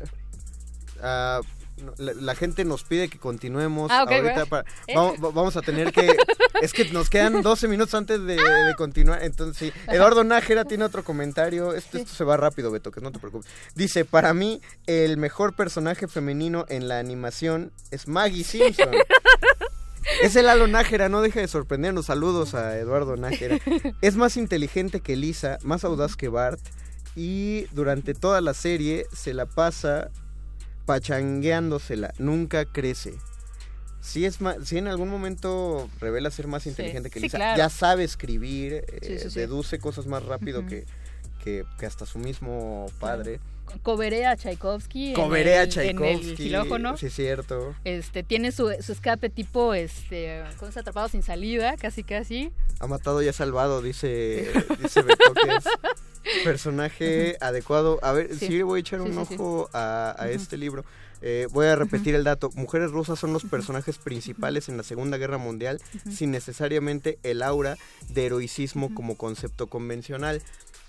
[1.03, 1.41] ah,
[1.99, 4.95] la, la gente nos pide que continuemos Ah, ahorita para- ¿Eh?
[4.95, 6.17] vamos, va- vamos a tener que
[6.63, 9.81] es que nos quedan 12 minutos antes de, de continuar entonces sí.
[9.93, 13.51] Eduardo Nájera tiene otro comentario esto, esto se va rápido Beto que no te preocupes
[13.75, 18.91] dice para mí el mejor personaje femenino en la animación es Maggie Simpson
[20.23, 22.07] es el Lalo Nájera, no deja de sorprendernos.
[22.07, 23.59] Saludos a Eduardo Nájera.
[24.01, 26.61] Es más inteligente que Lisa, más audaz que Bart.
[27.15, 30.11] Y durante toda la serie se la pasa
[30.89, 32.13] pachangueándosela.
[32.19, 33.15] Nunca crece.
[34.01, 37.37] Si, es ma- si en algún momento revela ser más Sí, inteligente que sí, Lisa,
[37.39, 37.59] claro.
[37.59, 40.87] ya sabe escribir, eh, Sí, deduce cosas más rápido que,
[41.45, 43.39] que, que hasta su mismo padre.
[43.83, 45.13] Coveré a Tchaikovsky.
[45.13, 46.25] Coveré a Tchaikovsky.
[46.25, 46.97] En el xilófono.
[46.97, 47.75] Sí, es cierto.
[47.85, 52.51] Este, tiene su, su escape tipo, este, con ese atrapado sin salida, casi casi.
[52.81, 54.51] Ha matado y ha salvado, dice,
[54.83, 55.03] dice
[56.45, 57.99] personaje adecuado.
[58.03, 58.47] A ver, Sí.
[58.49, 60.85] sí, voy a echar un ojo a, a este libro.
[61.21, 62.51] Eh, voy a repetir el dato.
[62.55, 67.77] Mujeres rusas son los personajes principales en la Segunda Guerra Mundial, sin necesariamente el aura
[68.09, 70.43] de heroicismo como concepto convencional.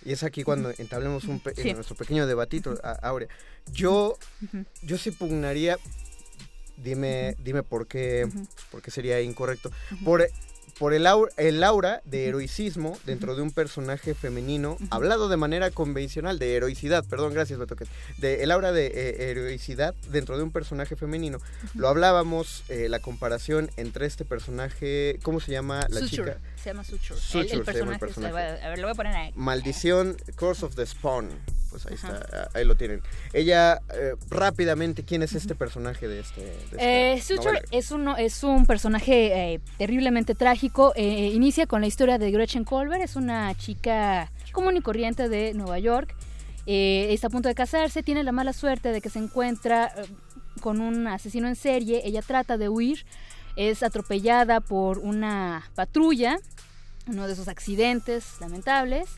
[0.05, 1.73] Y es aquí cuando entablemos un pe- Sí.
[1.73, 3.27] nuestro pequeño debatito, Aurea.
[3.73, 4.17] Yo,
[4.83, 5.77] yo sí pugnaría,
[6.77, 8.29] dime, dime por qué,
[8.71, 9.71] por qué sería incorrecto,
[10.05, 10.25] por,
[10.79, 15.71] por el, aura, el aura de heroicismo dentro de un personaje femenino, hablado de manera
[15.71, 17.59] convencional, de heroicidad, perdón, gracias
[18.17, 21.39] de el aura de eh, heroicidad dentro de un personaje femenino.
[21.75, 26.07] Lo hablábamos, eh, la comparación entre este personaje, ¿cómo se llama la Suture.
[26.09, 26.37] chica?
[26.61, 27.19] Se llama Suture.
[27.19, 28.33] Suture el, el se llama el personaje.
[28.33, 28.65] personaje.
[28.65, 29.31] a ver, lo voy a poner ahí.
[29.35, 31.29] Maldición, Curse of the Spawn.
[31.69, 32.17] Pues ahí Ajá.
[32.17, 33.01] está, ahí lo tienen.
[33.31, 36.41] Ella, eh, rápidamente, ¿quién es este personaje de este?
[36.41, 40.93] de Eh, Suture es, uno, es un personaje eh, terriblemente trágico.
[40.95, 43.03] Eh, inicia con la historia de Gretchen Colbert.
[43.03, 46.15] Es una chica común y corriente de Nueva York.
[46.65, 48.01] Eh, está a punto de casarse.
[48.03, 50.05] Tiene la mala suerte de que se encuentra eh,
[50.61, 52.01] con un asesino en serie.
[52.03, 53.05] Ella trata de huir.
[53.59, 56.39] Es atropellada por una patrulla.
[57.07, 59.09] Uno de esos accidentes lamentables.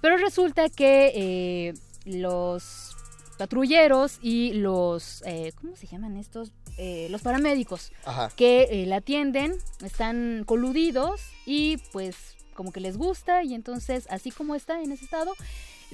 [0.00, 1.74] Pero resulta que eh,
[2.04, 2.96] los
[3.38, 6.50] patrulleros y los, eh, ¿cómo se llaman estos?
[6.78, 8.32] Eh, los paramédicos Ajá.
[8.34, 14.56] que la atienden están coludidos y pues como que les gusta y entonces así como
[14.56, 15.32] está en ese estado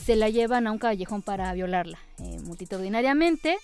[0.01, 1.99] se la llevan a un callejón para violarla
[2.45, 3.59] multitudinariamente.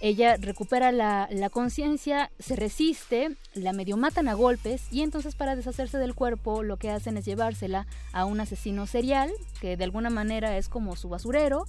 [0.00, 5.56] Ella recupera la, la conciencia, se resiste, la medio matan a golpes y entonces para
[5.56, 9.30] deshacerse del cuerpo lo que hacen es llevársela a un asesino serial
[9.60, 11.66] que de alguna manera es como su basurero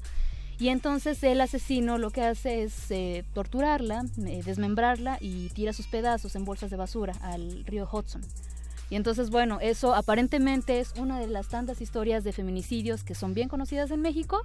[0.57, 5.87] y entonces el asesino lo que hace es eh, torturarla, eh, desmembrarla y tira sus
[5.87, 8.21] pedazos en bolsas de basura al río Hudson.
[8.89, 13.33] Y entonces, bueno, eso aparentemente es una de las tantas historias de feminicidios que son
[13.33, 14.43] bien conocidas en México.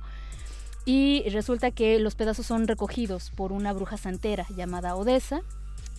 [0.84, 5.42] Y resulta que los pedazos son recogidos por una bruja santera llamada Odessa,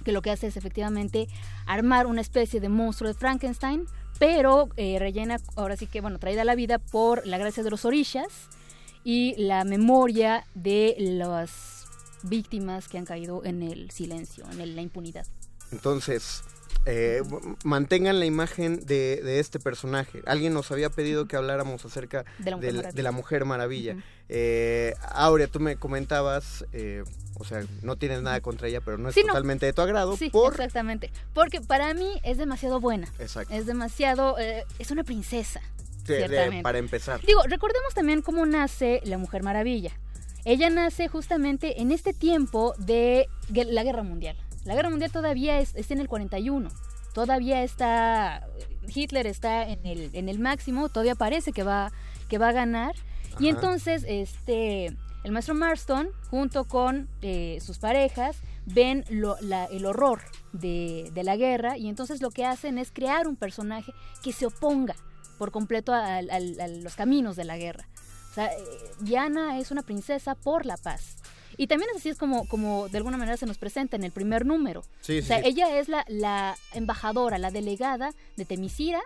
[0.04, 1.28] que lo que hace es efectivamente
[1.66, 3.86] armar una especie de monstruo de Frankenstein,
[4.20, 7.70] pero eh, rellena, ahora sí que, bueno, traída a la vida por la gracia de
[7.70, 8.28] los orishas
[9.04, 11.86] y la memoria de las
[12.24, 15.26] víctimas que han caído en el silencio, en el- la impunidad.
[15.72, 16.44] Entonces,
[16.86, 17.22] eh,
[17.64, 20.22] mantengan la imagen de, de este personaje.
[20.26, 22.92] Alguien nos había pedido que habláramos acerca De la Mujer Maravilla.
[22.92, 23.96] de la Mujer Maravilla.
[24.30, 27.04] Eh, Aurea, tú me comentabas, eh,
[27.36, 29.28] o sea, no tienes nada contra ella, pero no es Sí, no.
[29.28, 30.16] totalmente de tu agrado.
[30.18, 30.54] Sí, por...
[30.54, 31.12] exactamente.
[31.34, 33.08] Porque para mí es demasiado buena.
[33.20, 33.54] Exacto.
[33.54, 34.38] Es demasiado...
[34.40, 35.62] eh, es una princesa.
[36.06, 36.64] De- ciertamente.
[36.64, 37.22] para empezar.
[37.22, 39.92] Digo, recordemos también cómo nace la Mujer Maravilla.
[40.46, 44.36] Ella nace justamente en este tiempo de la Guerra Mundial.
[44.66, 46.70] La Guerra Mundial todavía es, es en el 41.
[47.14, 48.48] Todavía está...
[48.94, 51.92] Hitler está en el, en el máximo, todavía parece que va,
[52.30, 52.94] que va a ganar.
[53.40, 54.88] Y entonces, este,
[55.24, 61.24] el maestro Marston, junto con eh, sus parejas, ven lo- la- el horror de, de
[61.24, 63.94] la guerra y entonces lo que hacen es crear un personaje
[64.24, 64.96] que se oponga
[65.38, 67.88] por completo a los caminos de la guerra.
[68.32, 68.58] O sea, eh,
[69.00, 71.18] Diana es una princesa por la paz.
[71.62, 74.12] Y también es así es como, como de alguna manera se nos presenta en el
[74.12, 74.84] primer número.
[75.02, 75.44] Sí, o sea, sí.
[75.46, 79.00] ella es la, la embajadora, la delegada de Temisira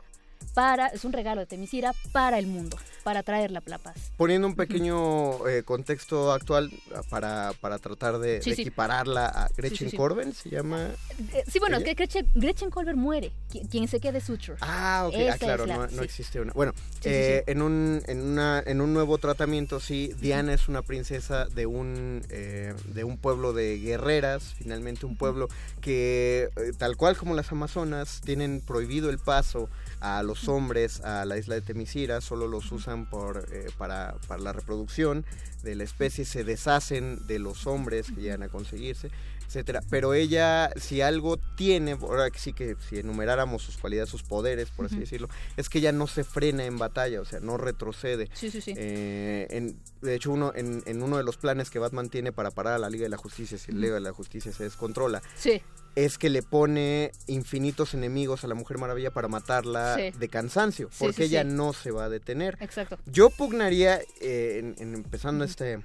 [0.54, 3.96] para, es un regalo de Temisira para el mundo, para traer la, paz.
[4.18, 8.62] Poniendo un pequeño eh, contexto actual ah, para, para tratar de, Sí, de sí.
[8.64, 9.98] equipararla a Gretchen Sí.
[9.98, 10.90] Corben, se llama...
[11.34, 11.90] Eh, sí, bueno, es ¿Ella?
[11.92, 14.58] que Gretchen, Gretchen Colbert muere, qui- quien se quede Suture.
[14.62, 16.54] Ah, ok, ah, claro, la- no, existe una.
[16.54, 16.74] Bueno,
[17.04, 17.44] eh.
[17.48, 22.24] En, un, en, una, en un nuevo tratamiento, sí, Diana es una princesa de un,
[22.30, 25.48] eh, de un pueblo de guerreras, finalmente un pueblo
[25.82, 29.70] que, eh, tal cual como las Amazonas, tienen prohibido el paso
[30.00, 34.42] a los hombres a la isla de Temisira, solo los usan por, eh, para, para
[34.42, 35.26] la reproducción
[35.64, 39.10] de la especie, se deshacen de los hombres que llegan a conseguirse
[39.48, 39.82] etcétera.
[39.90, 44.86] Pero ella, si algo tiene, ahora sí que si enumeráramos sus cualidades, sus poderes, por
[44.88, 48.30] así decirlo, es que ella no se frena en batalla, o sea, no retrocede.
[48.34, 48.74] Sí, sí, sí.
[48.76, 52.52] Eh, en- de hecho, uno, en, en uno de los planes que Batman tiene para
[52.52, 55.22] parar a la Liga de la Justicia, si la Liga de la Justicia se descontrola,
[55.38, 55.62] Sí.
[55.96, 60.12] es que le pone infinitos enemigos a la Mujer Maravilla para matarla Sí.
[60.18, 62.58] de cansancio, porque ella no se va a detener.
[62.60, 62.98] Exacto.
[63.06, 65.80] Yo pugnaría, eh, en, en empezando este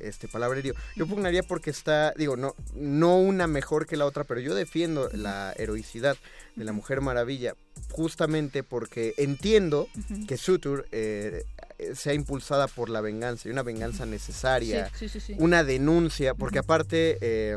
[0.00, 4.40] este palabrerío, yo pugnaría porque está, digo, no, no una mejor que la otra, pero
[4.40, 6.16] yo defiendo la heroicidad
[6.56, 7.54] de la Mujer Maravilla,
[7.90, 9.88] justamente porque entiendo
[10.26, 11.44] que Sutur eh,
[11.78, 15.36] eh, sea impulsada por la venganza, y una venganza necesaria, Sí, sí, sí, sí.
[15.38, 17.18] una denuncia, porque aparte...
[17.20, 17.56] eh,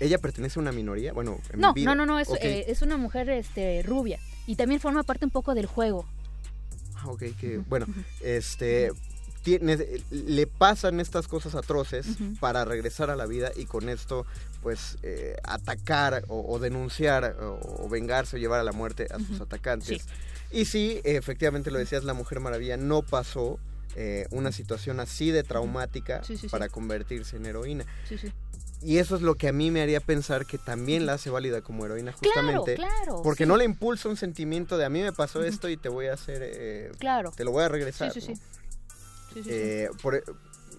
[0.00, 2.96] ella pertenece a una minoría, bueno, en No, no, no, no, es, eh, es una
[2.96, 4.18] mujer este, rubia.
[4.48, 6.08] Y también forma parte un poco del juego.
[6.96, 7.86] Ah, ok, que bueno,
[8.20, 8.90] este
[9.42, 9.76] tiene,
[10.10, 12.06] le pasan estas cosas atroces
[12.40, 14.24] para regresar a la vida y con esto
[14.62, 19.18] pues eh, atacar o, o denunciar o, o vengarse o llevar a la muerte a
[19.18, 20.02] sus atacantes.
[20.02, 20.08] Sí.
[20.52, 23.58] Y sí, efectivamente lo decías, la Mujer Maravilla no pasó
[23.96, 26.48] eh, una situación así de traumática Sí, sí, sí.
[26.48, 27.84] para convertirse en heroína.
[28.84, 31.60] Y eso es lo que a mí me haría pensar que también la hace válida
[31.62, 35.44] como heroína justamente claro, porque no le impulsa un sentimiento de a mí me pasó
[35.44, 37.30] esto y te voy a hacer eh, Claro.
[37.36, 38.36] te lo voy a regresar Sí, sí, ¿no?
[38.36, 38.42] sí.
[39.34, 39.50] Sí, sí, sí.
[39.52, 40.22] Eh, por-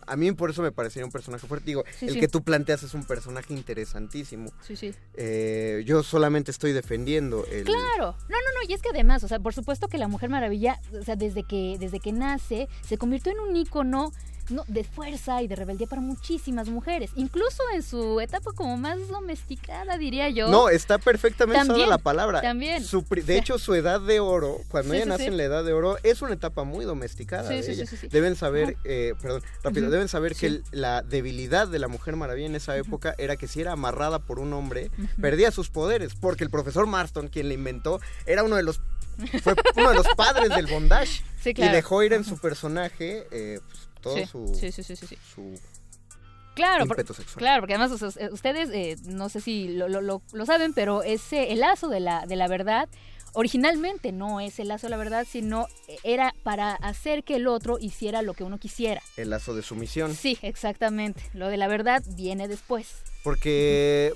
[0.05, 2.19] a mí por eso me parecería un personaje fuerte digo Sí, el sí.
[2.19, 4.93] que tú planteas es un personaje interesantísimo Sí, sí.
[5.15, 9.29] Eh, yo solamente estoy defendiendo el Claro, no, no, no, y es que además, o
[9.29, 12.97] sea, por supuesto que la Mujer Maravilla, o sea, desde que, desde que nace, se
[12.97, 14.11] convirtió en un ícono
[14.49, 18.97] no, de fuerza y de rebeldía para muchísimas mujeres, incluso en su etapa como más
[19.07, 20.49] domesticada, diría yo.
[20.49, 22.83] no está perfectamente usada la palabra también.
[22.83, 25.29] Su de hecho su edad de oro cuando Sí, ella sí, nace sí.
[25.29, 27.85] en la edad de oro es una etapa muy domesticada Sí, de sí, ella.
[27.85, 28.07] sí, sí, sí.
[28.09, 32.55] deben saber eh, perdón rápido deben saber que la debilidad de la mujer maravilla en
[32.55, 34.91] esa época era que si era amarrada por un hombre
[35.21, 38.81] perdía sus poderes porque el profesor Marston quien le inventó era uno de los
[39.43, 41.71] fue uno de los padres del bondage Sí, claro.
[41.71, 45.59] y dejó ir en su personaje eh, pues, todo Sí, su, sí, sí, su
[46.55, 47.03] Claro, por-
[47.35, 50.73] claro, porque además o sea, ustedes, eh, no sé si lo, lo- lo- lo saben,
[50.75, 52.87] pero ese, el lazo de la, de la verdad,
[53.33, 57.47] originalmente no es el lazo de la verdad, sino eh, era para hacer que el
[57.47, 59.01] otro hiciera lo que uno quisiera.
[59.17, 61.23] el lazo de sumisión Sí, exactamente.
[61.33, 62.97] Lo de la verdad viene después.
[63.23, 64.13] Porque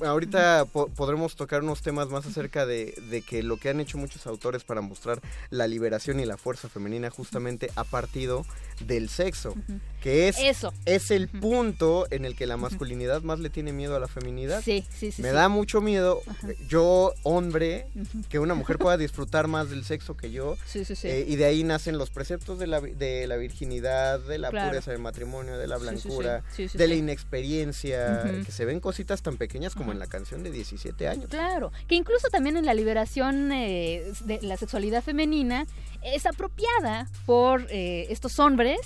[0.00, 3.98] ahorita po- podremos tocar unos temas más acerca de, de que lo que han hecho
[3.98, 8.44] muchos autores para mostrar la liberación y la fuerza femenina justamente ha partido
[8.80, 9.54] del sexo,
[10.00, 10.72] que es, Eso.
[10.84, 14.62] es el punto en el que la masculinidad más le tiene miedo a la feminidad.
[14.62, 15.20] Sí, sí, sí.
[15.22, 15.34] Me sí.
[15.34, 16.22] da mucho miedo,
[16.68, 17.86] yo hombre,
[18.28, 20.56] que una mujer pueda disfrutar más del sexo que yo.
[20.66, 21.08] Sí, sí, sí.
[21.08, 24.68] eh, y de ahí nacen los preceptos de la, de la virginidad, de la Claro.
[24.70, 28.22] pureza del matrimonio, de la blancura, Sí, sí, de la inexperiencia.
[28.48, 31.26] Que se ven cositas tan pequeñas como en la canción de 17 años.
[31.28, 35.66] Claro, que incluso también en la liberación eh, de la sexualidad femenina
[36.00, 38.78] es apropiada por eh, estos hombres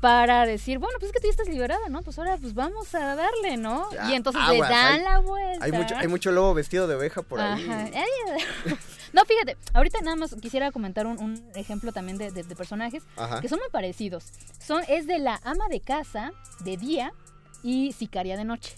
[0.00, 2.02] para decir, bueno, pues es que tú ya estás liberada, ¿no?
[2.02, 3.88] Pues ahora pues vamos a darle, ¿no?
[4.08, 5.64] Y entonces aguas, le dan hay- la vuelta.
[5.64, 7.66] Hay mucho, hay mucho lobo vestido de oveja por ahí.
[9.12, 13.02] No, fíjate, ahorita nada más quisiera comentar un, un ejemplo también de, de- de personajes
[13.16, 13.40] Ajá.
[13.40, 14.26] que son muy parecidos.
[14.64, 17.12] Son, es de la ama de casa de día
[17.62, 18.74] y sicaria de noche.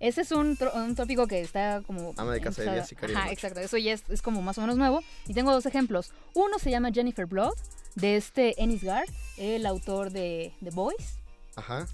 [0.00, 2.14] Ese es un, un tópico que está como...
[2.16, 3.32] Ama de casa de día, sicaria de noche.
[3.34, 3.58] exacto.
[3.60, 5.02] Eso ya es, es como más o menos nuevo.
[5.26, 6.12] Y tengo dos ejemplos.
[6.34, 7.54] Uno se llama Jennifer Blood,
[7.96, 9.08] de este Ennis Gard,
[9.38, 11.18] el autor de The Boys.
[11.56, 11.88] Ajá.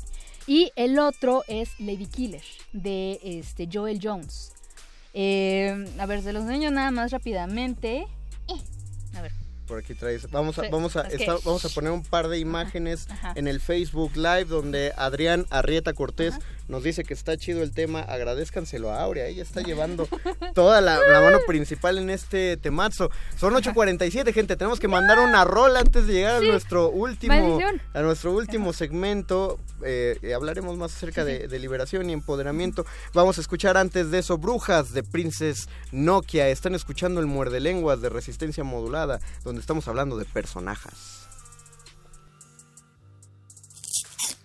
[0.46, 2.42] Y el otro es Lady Killer,
[2.74, 4.52] de este Joel Jones.
[5.14, 8.06] Eh, a ver, se los enseño nada más rápidamente.
[8.48, 8.60] Eh,
[9.16, 9.32] A ver.
[9.66, 10.30] Por aquí traes.
[10.30, 13.32] Vamos a, Sí, vamos a, está- vamos a poner un par de imágenes ajá.
[13.34, 16.34] en el Facebook Live donde Adrián Arrieta Cortés
[16.68, 18.00] nos dice que está chido el tema.
[18.00, 19.26] Agradezcanselo a Aurea.
[19.26, 20.08] Ella está llevando
[20.54, 23.10] toda la, la mano principal en este temazo.
[23.36, 24.56] Son 8.47, gente.
[24.56, 26.48] Tenemos que mandar una rola antes de llegar Sí.
[26.48, 27.82] a nuestro último Maldición.
[27.92, 29.58] a nuestro último segmento.
[29.84, 32.86] Eh, eh, hablaremos más acerca de, de liberación y empoderamiento.
[33.12, 36.48] Vamos a escuchar antes de eso Brujas de Princess Nokia.
[36.48, 41.23] Están escuchando el Muerde Lenguas de Resistencia Modulada, donde estamos hablando de personajes.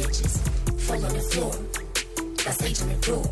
[0.00, 0.40] bitches,
[0.80, 1.52] fall on the floor.
[2.44, 3.24] That's H on the door.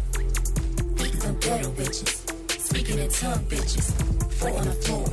[0.96, 2.12] Get them ghetto bitches,
[2.60, 3.88] speaking in tongue bitches,
[4.34, 5.08] fall on the floor.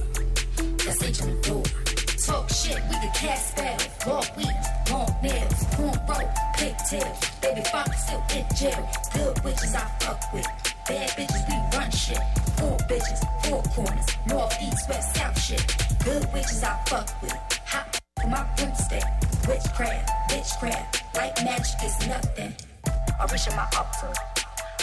[0.84, 1.64] That's H on the door.
[2.26, 3.78] Talk shit, we the cat spell.
[4.08, 4.60] Walk weed,
[4.92, 6.28] long nails, cornrow,
[6.58, 7.20] pigtails.
[7.42, 8.90] Baby father still in jail.
[9.14, 10.48] Good witches I fuck with.
[10.88, 12.24] Bad bitches, we run shit.
[12.60, 14.08] Four bitches, four corners.
[14.28, 15.64] North, east, west, south shit.
[16.04, 17.38] Good witches I fuck with.
[17.68, 19.04] Hot for my broomstick.
[19.48, 21.04] Witchcraft, witchcraft.
[21.16, 22.54] White magic is nothing.
[23.20, 24.12] I reach in my altar.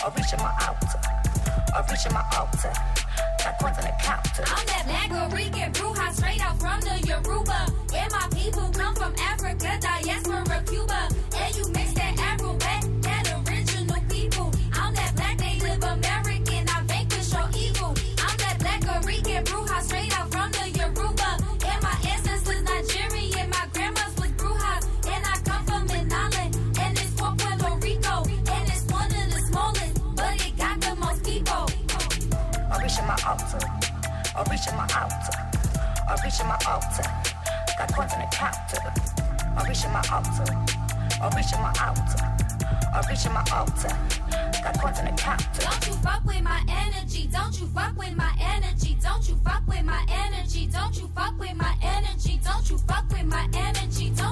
[0.04, 1.00] I reach in my altar.
[1.74, 2.72] I reach in my altar.
[3.42, 4.44] The.
[4.46, 7.66] I'm that black Rican Bruja straight out from the Yoruba.
[7.94, 11.08] And my people come from Africa, diaspora, Cuba.
[11.36, 12.01] And you mix that
[36.40, 37.04] In my altar.
[37.78, 38.80] Got coins on the counter.
[39.54, 40.48] I reach in my altar.
[41.20, 42.24] I reach in my altar.
[42.94, 43.94] I reach in my altar.
[44.64, 45.60] Got coins on the counter.
[45.60, 47.28] Don't you fuck with my energy.
[47.30, 48.96] Don't you fuck with my energy.
[49.00, 50.66] Don't you fuck with my energy.
[50.66, 52.40] Don't you fuck with my energy.
[52.42, 54.10] Don't you fuck with my energy.
[54.16, 54.31] Don't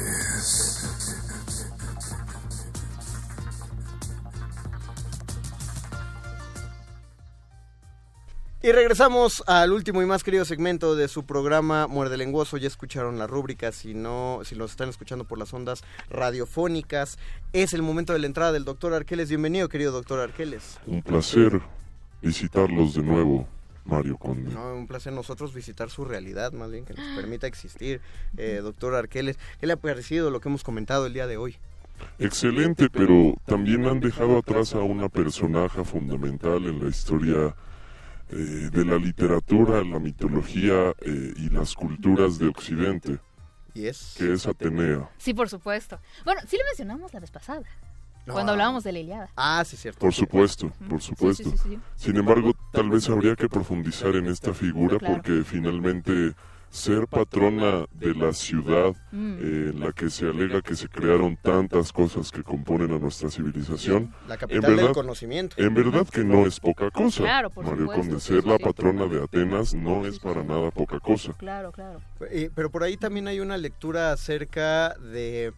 [8.63, 12.57] Y regresamos al último y más querido segmento de su programa Muerde Lenguoso.
[12.57, 17.17] Ya escucharon la rúbrica, si no, si nos están escuchando por las ondas radiofónicas,
[17.53, 19.29] es el momento de la entrada del doctor Arqueles.
[19.29, 20.79] Bienvenido, querido doctor Arqueles.
[20.85, 21.59] Un placer
[22.21, 23.47] visitarlos de nuevo,
[23.83, 24.53] Mario Conde.
[24.53, 27.99] No, un placer nosotros visitar su realidad, más bien que nos permita existir.
[28.37, 31.55] Eh, doctor Arqueles, ¿qué le ha parecido lo que hemos comentado el día de hoy?
[32.19, 37.55] Excelente, pero también han dejado atrás a una personaje fundamental en la historia
[38.31, 43.19] eh, de la literatura, la mitología eh, y las culturas de Occidente,
[43.73, 44.15] ¿Y es?
[44.17, 45.09] que es Atenea.
[45.17, 45.99] Sí, por supuesto.
[46.25, 47.61] Bueno, sí lo mencionamos la vez pasada,
[48.25, 48.33] No.
[48.33, 49.29] cuando hablábamos de la Iliada.
[49.35, 49.99] Ah, sí, cierto.
[49.99, 51.43] Por supuesto, por supuesto.
[51.43, 51.79] sí, sí, sí.
[51.95, 55.15] Sin embargo, tal vez habría que profundizar en esta figura Claro.
[55.15, 56.33] porque finalmente
[56.71, 59.33] ser patrona de la ciudad Mm.
[59.39, 63.29] eh, en la que se alega que se crearon tantas cosas que componen a nuestra
[63.29, 65.55] civilización, La en capital del verdad, conocimiento.
[65.57, 67.23] en verdad que no es poca cosa.
[67.23, 70.99] Claro, por Mario supuesto, Conde, ser la patrona de Atenas no es para nada poca
[71.01, 71.33] cosa.
[71.33, 71.99] Claro, claro.
[72.29, 75.51] Eh, pero por ahí también hay una lectura acerca de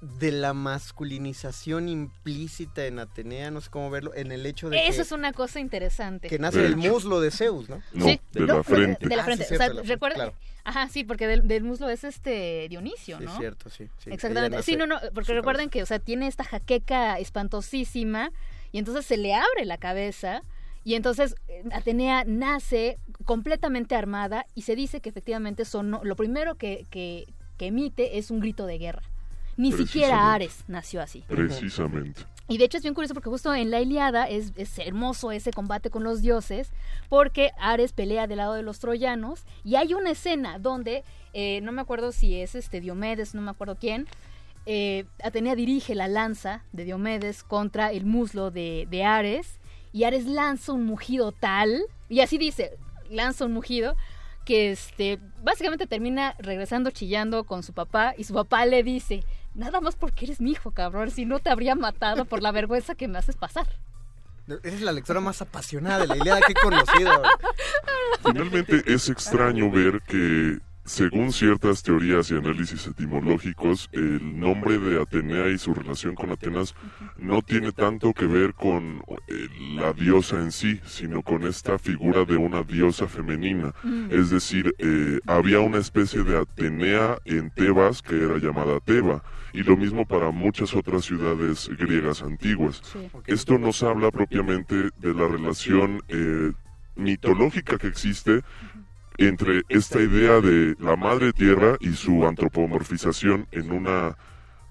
[0.00, 4.96] de la masculinización implícita en Atenea, no sé cómo verlo, en el hecho de Eso
[4.96, 6.28] que, es una cosa interesante.
[6.28, 7.82] que nace De del muslo de Zeus, ¿no?
[7.92, 9.06] No, Sí, de no, la frente.
[9.08, 9.44] De la Ah, sí, frente.
[9.44, 10.14] cierto, o sea, de la frente, recuerda.
[10.14, 10.34] claro.
[10.64, 13.32] Ajá, sí, porque del, del muslo es este Dionisio, Sí, ¿no?
[13.32, 13.88] es cierto, sí.
[13.98, 14.10] sí.
[14.10, 14.62] Exactamente.
[14.62, 15.70] Sí, no, no, porque recuerden cabeza.
[15.72, 18.30] que, o sea, tiene esta jaqueca espantosísima
[18.72, 20.42] y entonces se le abre la cabeza
[20.84, 26.54] y entonces eh, Atenea nace completamente armada y se dice que efectivamente sonó, lo primero
[26.54, 27.26] que, que,
[27.58, 29.02] que emite es un grito de guerra.
[29.60, 30.32] Ni siquiera.
[30.32, 31.24] Ares nació así.
[31.28, 32.22] Precisamente.
[32.48, 35.52] Y de hecho es bien curioso porque justo en la Iliada es, es hermoso ese
[35.52, 36.72] combate con los dioses
[37.08, 41.70] porque Ares pelea del lado de los troyanos y hay una escena donde, eh, no
[41.70, 44.08] me acuerdo si es este Diomedes, no me acuerdo quién,
[44.66, 49.60] eh, Atenea dirige la lanza de Diomedes contra el muslo de, de Ares
[49.92, 52.72] y Ares lanza un mugido tal, y así dice,
[53.10, 53.96] lanza un mugido
[54.44, 59.24] que este básicamente termina regresando chillando con su papá y su papá le dice,
[59.54, 62.94] nada más porque eres mi hijo, cabrón, si no te habría matado por la vergüenza
[62.94, 63.66] que me haces pasar.
[64.64, 67.22] Eres la lectora más apasionada de la Ilíada que he conocido.
[68.24, 75.48] Finalmente es extraño ver que, según ciertas teorías y análisis etimológicos, el nombre de Atenea
[75.48, 76.74] y su relación con Atenas
[77.16, 82.24] no tiene tanto que ver con eh, la diosa en sí, sino con esta figura
[82.24, 83.74] de una diosa femenina.
[84.10, 89.22] Es decir, eh, había una especie de Atenea en Tebas que era llamada Teba,
[89.52, 92.82] y lo mismo para muchas otras ciudades griegas antiguas.
[93.26, 96.52] Esto nos habla propiamente de la relación eh,
[96.96, 98.42] mitológica que existe
[99.20, 104.16] entre esta idea de la madre tierra y su antropomorfización en una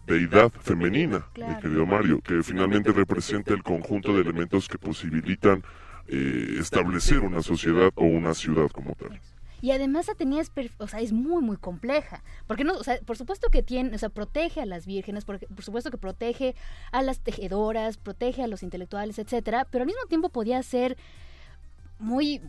[0.08, 5.64] deidad femenina, mi querido Mario, que finalmente representa el conjunto de elementos que posibilitan
[6.08, 9.22] eh, establecer una sociedad o una ciudad como tal.
[9.62, 12.24] Y además Atenea es, o sea, es muy, muy compleja.
[12.48, 15.46] Porque no, o sea, por supuesto que tiene, o sea, protege a las vírgenes, porque,
[15.46, 16.56] por supuesto que protege
[16.92, 20.98] a las tejedoras, protege a los intelectuales, etcétera, pero al mismo tiempo podía ser
[22.00, 22.42] muy,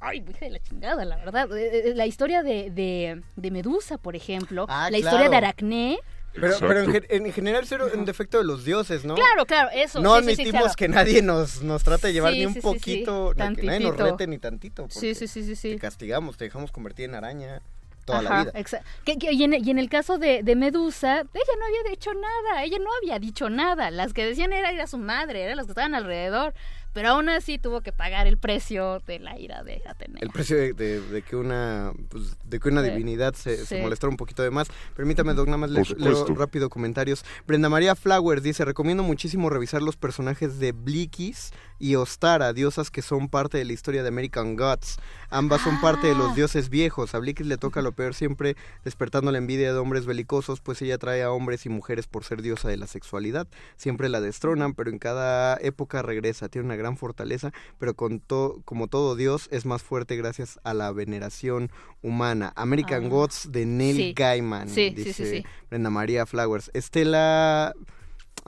[0.00, 1.50] ay, muy de la chingada, la verdad.
[1.56, 5.98] Eh, eh, La historia de, de, de Medusa, por ejemplo, Ah, la historia de Aracné.
[6.34, 9.14] Pero, pero en, gen- en general ser un defecto de los dioses, ¿no?
[9.16, 10.00] Claro, claro, eso.
[10.00, 10.74] No sí, sí, sí, admitimos claro.
[10.76, 12.74] que nadie nos, nos trate de llevar Sí, ni un sí, sí, sí.
[12.74, 14.86] poquito, que nadie nos rete ni tantito.
[14.90, 15.70] Sí, sí, sí, sí, sí.
[15.72, 17.60] Te castigamos, te dejamos convertir en araña
[18.04, 18.80] toda Ajá, la vida.
[19.04, 22.10] que- que- y, en, y en el caso de, de Medusa, ella no había dicho
[22.14, 23.90] nada, ella no había dicho nada.
[23.90, 26.54] Las que decían era, era su madre, eran las que estaban alrededor.
[26.92, 30.18] Pero aún así tuvo que pagar el precio de la ira de Atenea.
[30.20, 32.90] El precio de, de- de que una pues, de que una Sí.
[32.90, 33.82] divinidad se, se Sí.
[33.82, 34.68] molestara un poquito de más.
[34.96, 37.24] Permítame, Doc, nada más le- leo rápido comentarios.
[37.46, 43.02] Brenda María Flowers dice, recomiendo muchísimo revisar los personajes de Blikis y Ostara, diosas que
[43.02, 44.96] son parte de la historia de American Gods.
[45.30, 46.18] Ambas son parte de Ah.
[46.18, 47.14] los dioses viejos.
[47.14, 50.98] A Blikis le toca lo peor siempre, despertando la envidia de hombres belicosos, pues ella
[50.98, 53.46] trae a hombres y mujeres por ser diosa de la sexualidad.
[53.76, 56.48] Siempre la destronan, pero en cada época regresa.
[56.48, 60.74] Tiene una gran fortaleza, pero con to- como todo dios es más fuerte gracias a
[60.74, 61.70] la veneración
[62.02, 62.52] humana.
[62.56, 63.08] American Ah.
[63.08, 64.12] Gods de Neil Sí.
[64.16, 65.44] Gaiman, Sí, dice sí, sí.
[65.70, 66.70] Brenda María Flowers.
[66.74, 67.74] Estela...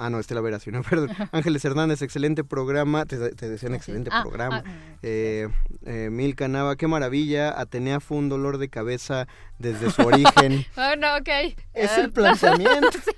[0.03, 1.11] Ah, no, Estela Vera, sí, no, perdón.
[1.33, 3.05] Ángeles Hernández, excelente programa.
[3.05, 4.63] Te, te decían excelente Ah, programa.
[4.67, 4.71] ah,
[5.03, 5.49] Eh,
[5.85, 7.59] eh, Milka Nava, qué maravilla.
[7.61, 9.29] Atenea fue un dolor de cabeza
[9.61, 10.65] desde su origen.
[10.77, 11.29] Oh, no, ok.
[11.75, 12.91] Es Ah, el planteamiento.
[12.93, 13.11] sí.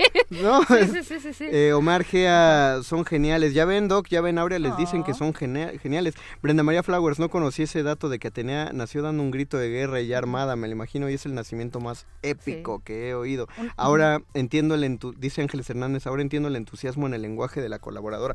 [0.43, 0.63] ¿no?
[0.65, 1.47] Sí, sí, sí, sí.
[1.51, 3.55] Eh, Omar Gea son geniales.
[3.55, 5.15] Ya ven, Doc, ya ven, Aurea, les dicen que Oh.
[5.15, 6.15] son genia- geniales.
[6.43, 9.69] Brenda María Flowers, no conocí ese dato de que Atenea nació dando un grito de
[9.71, 13.15] guerra y ya armada, me lo imagino, y es el nacimiento más épico que he
[13.15, 13.47] oído.
[13.77, 17.69] Ahora entiendo el entu- dice Ángeles Hernández, ahora entiendo el entusiasmo en el lenguaje de
[17.69, 18.35] la colaboradora.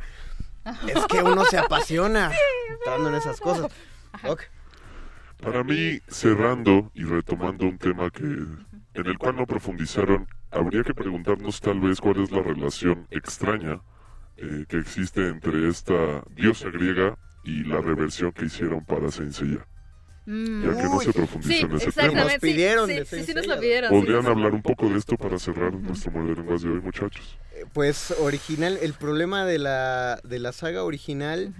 [0.88, 2.32] Es que uno se apasiona
[2.70, 3.72] entrando en esas cosas.
[4.24, 4.41] Doc.
[5.41, 10.93] Para mí, cerrando y retomando un tema que en el cual no profundizaron, habría que
[10.93, 13.81] preguntarnos tal vez cuál es la relación extraña
[14.38, 19.65] eh, que existe entre esta diosa griega y la reversión que hicieron para Saint Seiya.
[20.25, 20.63] Mm.
[20.65, 22.29] Ya que no se profundizó Sí, en ese tema.
[22.29, 23.89] sí, pidieron sí, de sí, sí, nos lo pidieron.
[23.91, 27.38] ¿Podrían nos- hablar un poco de esto para cerrar nuestro muerde lenguas de hoy, muchachos?
[27.73, 31.53] Pues original, el problema de la, de la saga original,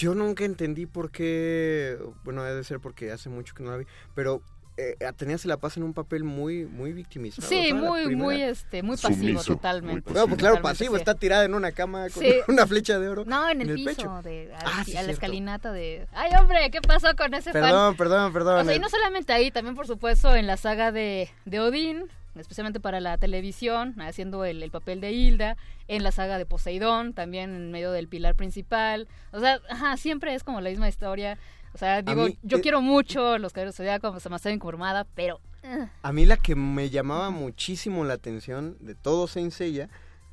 [0.00, 3.84] yo nunca entendí por qué, bueno, debe ser porque hace mucho que no la vi,
[4.14, 4.42] pero
[4.76, 7.46] eh, Atenea se la pasa en un papel muy, muy victimizado.
[7.46, 8.24] Sí, la muy, primera.
[8.24, 10.08] muy, este, muy pasivo, Sumiso, totalmente.
[10.10, 11.00] No, pues claro, Totalmente, pasivo, sí.
[11.00, 12.32] está tirada en una cama con Sí.
[12.48, 13.24] una flecha de oro.
[13.26, 14.22] No, en el, piso, pecho.
[14.22, 15.10] de, a, Ah, a sí, la cierto.
[15.10, 16.06] escalinata de...
[16.12, 16.70] ¡Ay, hombre!
[16.70, 17.60] ¿Qué pasó con ese fan?
[17.62, 18.60] Perdón, perdón, perdón.
[18.60, 22.04] O sea, y no solamente ahí, también por supuesto en la saga de, de Odín,
[22.36, 25.56] especialmente para la televisión, haciendo el, el papel de Hilda,
[25.88, 29.08] en la saga de Poseidón, también en medio del pilar principal.
[29.32, 31.38] O sea, ajá, siempre es como la misma historia.
[31.74, 34.50] O sea, digo, mí, yo eh, quiero mucho los caballeros del Zodiaco, se me está
[34.50, 35.40] informada, pero...
[35.62, 39.88] eh, A mí la que me llamaba muchísimo la atención de todo Saint Seiya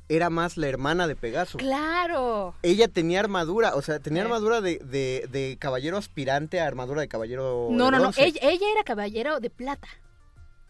[0.08, 1.58] era más la hermana de Pegaso.
[1.58, 2.54] ¡Claro!
[2.62, 4.24] Ella tenía armadura, o sea, tenía Eh.
[4.24, 8.24] armadura de, de, de caballero aspirante a armadura de caballero No, de no, no, bronce.
[8.24, 9.86] ella, ella era caballero de plata.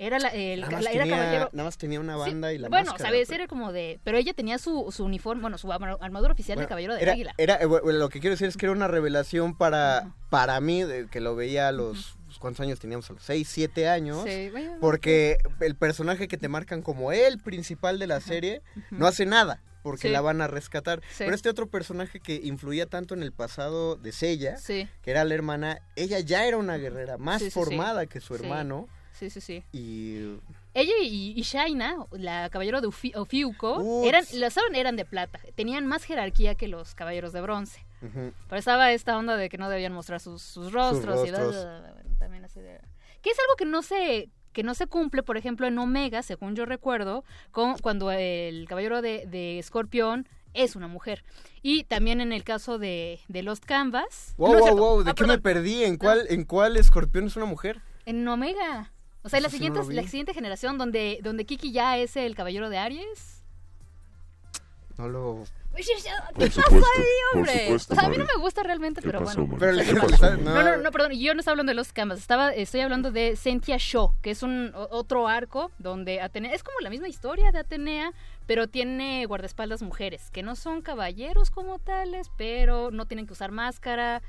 [0.01, 1.51] Era la, el, Nada más, la- era tenía, caballero...
[1.53, 3.99] nada más tenía una banda y la bueno, máscara, sabes, pero- era como de...
[4.05, 7.13] Pero ella tenía su, su uniforme, bueno, su arma- armadura oficial de caballero de era,
[7.13, 7.35] águila.
[7.37, 10.85] era- eh, bueno, lo que quiero decir es que era una revelación para, para mí,
[10.85, 12.17] de que lo veía a los...
[12.27, 13.11] pues, ¿Cuántos años teníamos?
[13.11, 14.23] A los 6, 7 años.
[14.25, 19.07] Sí, bueno, Porque el personaje que te marcan como el principal de la serie no
[19.09, 19.63] hace nada.
[19.83, 20.13] Porque Sí.
[20.13, 21.01] la van a rescatar.
[21.09, 21.19] Sí.
[21.25, 24.89] Pero este otro personaje que influía tanto en el pasado de Sella, Sí.
[25.03, 28.89] que era la hermana, ella ya era una guerrera más formada que su hermano.
[29.19, 29.65] Sí, sí, sí.
[29.73, 30.37] Y
[30.75, 35.41] Ella y, y Shaina, la caballero de Ufi- Ofiuco, eran, saben, eran de plata.
[35.57, 37.85] Tenían más jerarquía que los caballeros de bronce.
[38.01, 41.27] Pero estaba esta onda de que no debían mostrar sus, sus rostros.
[41.27, 42.81] y también así de-
[43.23, 46.57] Que es algo que no se que no se cumple, por ejemplo, en Omega, según
[46.57, 51.23] yo recuerdo, con, cuando el caballero de, de Escorpión es una mujer.
[51.63, 54.35] Y también en el caso de, de Lost Canvas.
[54.37, 55.85] Wow, no wow, wow, ¿de Ah, qué me perdí?
[55.85, 57.81] ¿En cuál, ¿En cuál escorpión es una mujer?
[58.05, 58.91] En Omega.
[59.23, 62.17] O sea, la Eso sí no siguiente, la siguiente generación donde, donde Kiki ya es
[62.17, 63.43] el caballero de Aries.
[64.97, 65.45] No lo...
[65.77, 65.85] ¿Qué
[66.33, 67.53] Por pasa supuesto, ahí, por hombre?
[67.67, 69.57] supuesto, o sea, a mí no me gusta realmente, ¿Qué pero pasó, bueno.
[69.61, 70.37] Pero le- ¿Qué le- pasó?
[70.39, 73.37] No, no, no, perdón, yo no estaba hablando de los canvas, estaba, estoy hablando de
[73.37, 77.61] Sentia Show, que es un otro arco donde Atenea, es como la misma historia de
[77.61, 78.13] Atenea,
[78.49, 83.53] pero tiene guardaespaldas mujeres, que no son caballeros como tales, pero no tienen que usar
[83.53, 84.21] máscara.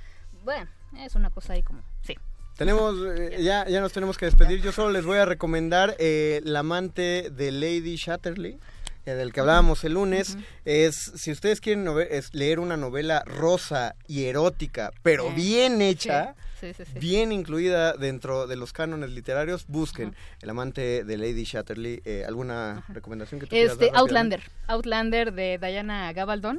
[0.43, 0.69] Bueno,
[0.99, 2.15] es una cosa ahí como, sí.
[2.57, 4.61] Tenemos, eh, ya, ya nos tenemos que despedir.
[4.61, 8.57] Yo solo les voy a recomendar eh, La amante de Lady Shatterley,
[9.05, 10.37] eh, del que hablábamos el lunes.
[10.65, 16.35] Es, si ustedes quieren es leer una novela rosa y erótica, pero Eh, bien hecha,
[16.59, 16.99] Sí, sí, sí.
[16.99, 22.01] bien incluida dentro de los cánones literarios, busquen El amante de Lady Shatterley.
[22.03, 24.35] Eh, ¿Alguna recomendación que tú quieras Este, dar rápidamente?
[24.35, 26.57] Outlander, Outlander de Diana Gabaldon.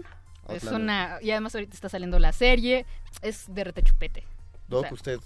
[0.49, 0.81] Es Outlander.
[0.81, 2.87] una, y además ahorita está saliendo la serie,
[3.21, 4.25] es de retechupete.
[4.71, 5.21] O Doc, sea, usted.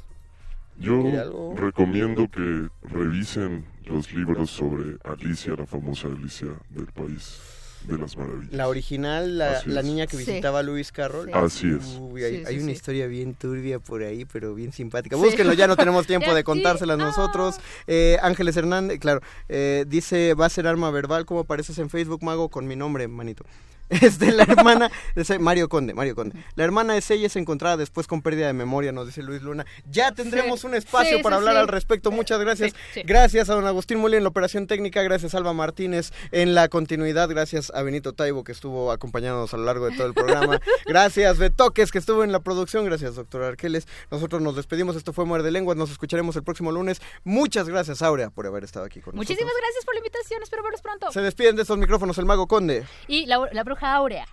[0.79, 7.39] Yo recomiendo que revisen los libros sobre Alicia, la famosa Alicia del País
[7.87, 8.51] de las Maravillas.
[8.53, 10.25] La original, la, la niña que Sí.
[10.25, 11.27] visitaba a Lewis Carroll.
[11.27, 11.33] Sí.
[11.35, 11.99] Así es.
[12.01, 12.72] Uy, hay, Sí, hay una sí.
[12.72, 15.16] historia bien turbia por ahí, pero bien simpática.
[15.16, 15.22] Sí.
[15.22, 17.05] Búsquenlo, ya no tenemos tiempo de contárselas no.
[17.07, 17.57] nosotros.
[17.87, 19.20] Eh, Ángeles Hernández, claro,
[19.51, 23.07] eh, dice, va a ser arma verbal, como apareces en Facebook, Mago, con mi nombre,
[23.07, 23.45] manito.
[24.05, 26.43] Este, la hermana, ese- Mario Conde, Mario Conde.
[26.57, 29.66] La hermana de ella es encontrada después con pérdida de memoria, nos dice Luis Luna.
[29.91, 30.66] Ya tendremos Sí.
[30.66, 32.11] un espacio Sí, para sí, hablar al respecto.
[32.11, 32.74] Muchas gracias.
[33.05, 36.68] Gracias a don Agustín Muli en la operación técnica, gracias a Alba Martínez en la
[36.68, 40.61] continuidad, gracias a Benito Taibo que estuvo acompañándonos a lo largo de todo el programa,
[40.87, 43.87] gracias Betoques que estuvo en la producción, gracias doctor Arqueles.
[44.11, 47.01] Nosotros nos despedimos, esto fue Muerde Lenguas, nos escucharemos el próximo lunes.
[47.24, 49.61] Muchas gracias Aurea por haber estado aquí con Muchísimas nosotros.
[49.62, 51.12] gracias por la invitación, espero verlos pronto.
[51.12, 52.85] Se despiden de estos micrófonos el Mago Conde.
[53.09, 54.27] Y la, la bruja áurea.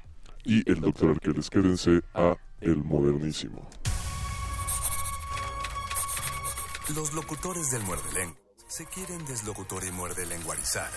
[0.43, 3.67] Y el doctor Arqueles, quédense a El Modernísimo.
[6.95, 8.37] Los locutores del muerde lengua
[8.67, 10.89] se quieren deslocutor y muerde lenguarizar.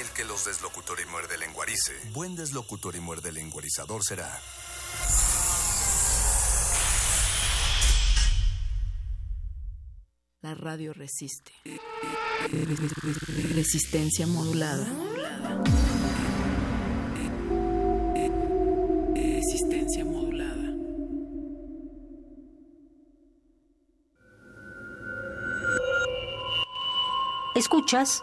[0.00, 4.28] El que los deslocutor y muerde lenguarice, buen deslocutor y muerde lenguarizador será.
[10.42, 11.52] La radio resiste.
[13.54, 14.86] Resistencia modulada.
[27.54, 28.22] Escuchas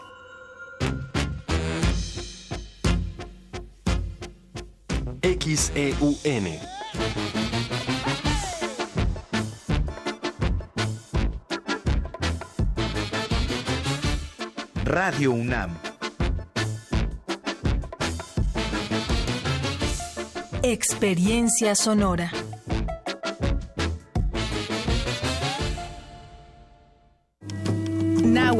[5.22, 6.58] XEUN.
[14.84, 15.76] Radio UNAM.
[20.62, 22.30] Experiencia sonora.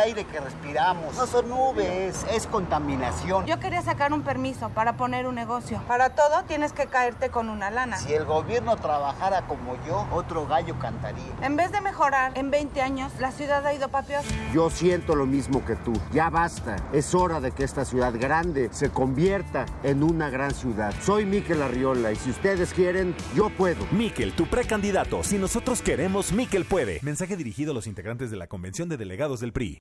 [0.00, 3.46] Aire que respiramos no son nubes, es contaminación.
[3.46, 5.82] Yo quería sacar un permiso para poner un negocio.
[5.86, 7.98] Para todo tienes que caerte con una lana.
[7.98, 11.24] Si el gobierno trabajara como yo, otro gallo cantaría.
[11.42, 14.24] En vez de mejorar, en 20 años la ciudad ha ido pa' peor.
[14.52, 15.92] Yo siento lo mismo que tú.
[16.12, 16.76] Ya basta.
[16.92, 20.94] Es hora de que esta ciudad grande se convierta en una gran ciudad.
[21.02, 23.86] Soy Miquel Arriola y si ustedes quieren, yo puedo.
[23.90, 25.22] Miquel, tu precandidato.
[25.22, 27.00] Si nosotros queremos, Miquel puede.
[27.02, 29.80] Mensaje dirigido a los integrantes de la Convención de Delegados del PRI.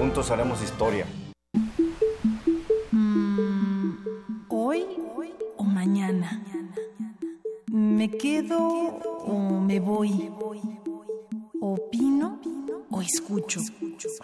[0.00, 1.04] Juntos haremos historia.
[2.90, 3.90] Mm,
[4.48, 4.86] ¿Hoy
[5.58, 6.42] o mañana?
[7.70, 10.30] ¿Me quedo o me voy?
[11.60, 12.40] ¿Opino
[12.90, 13.60] o escucho?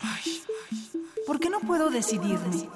[0.00, 0.40] Ay,
[1.26, 2.70] ¿Por qué no puedo decidirme?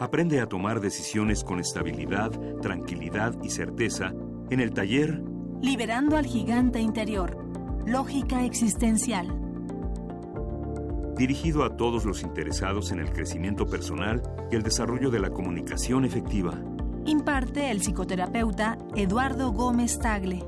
[0.00, 2.30] Aprende a tomar decisiones con estabilidad,
[2.62, 4.14] tranquilidad y certeza
[4.48, 5.22] en el taller
[5.60, 7.36] Liberando al gigante interior.
[7.84, 9.51] Lógica existencial.
[11.16, 16.04] Dirigido a todos los interesados en el crecimiento personal y el desarrollo de la comunicación
[16.04, 16.60] efectiva.
[17.04, 20.44] Imparte el psicoterapeuta Eduardo Gómez Tagle.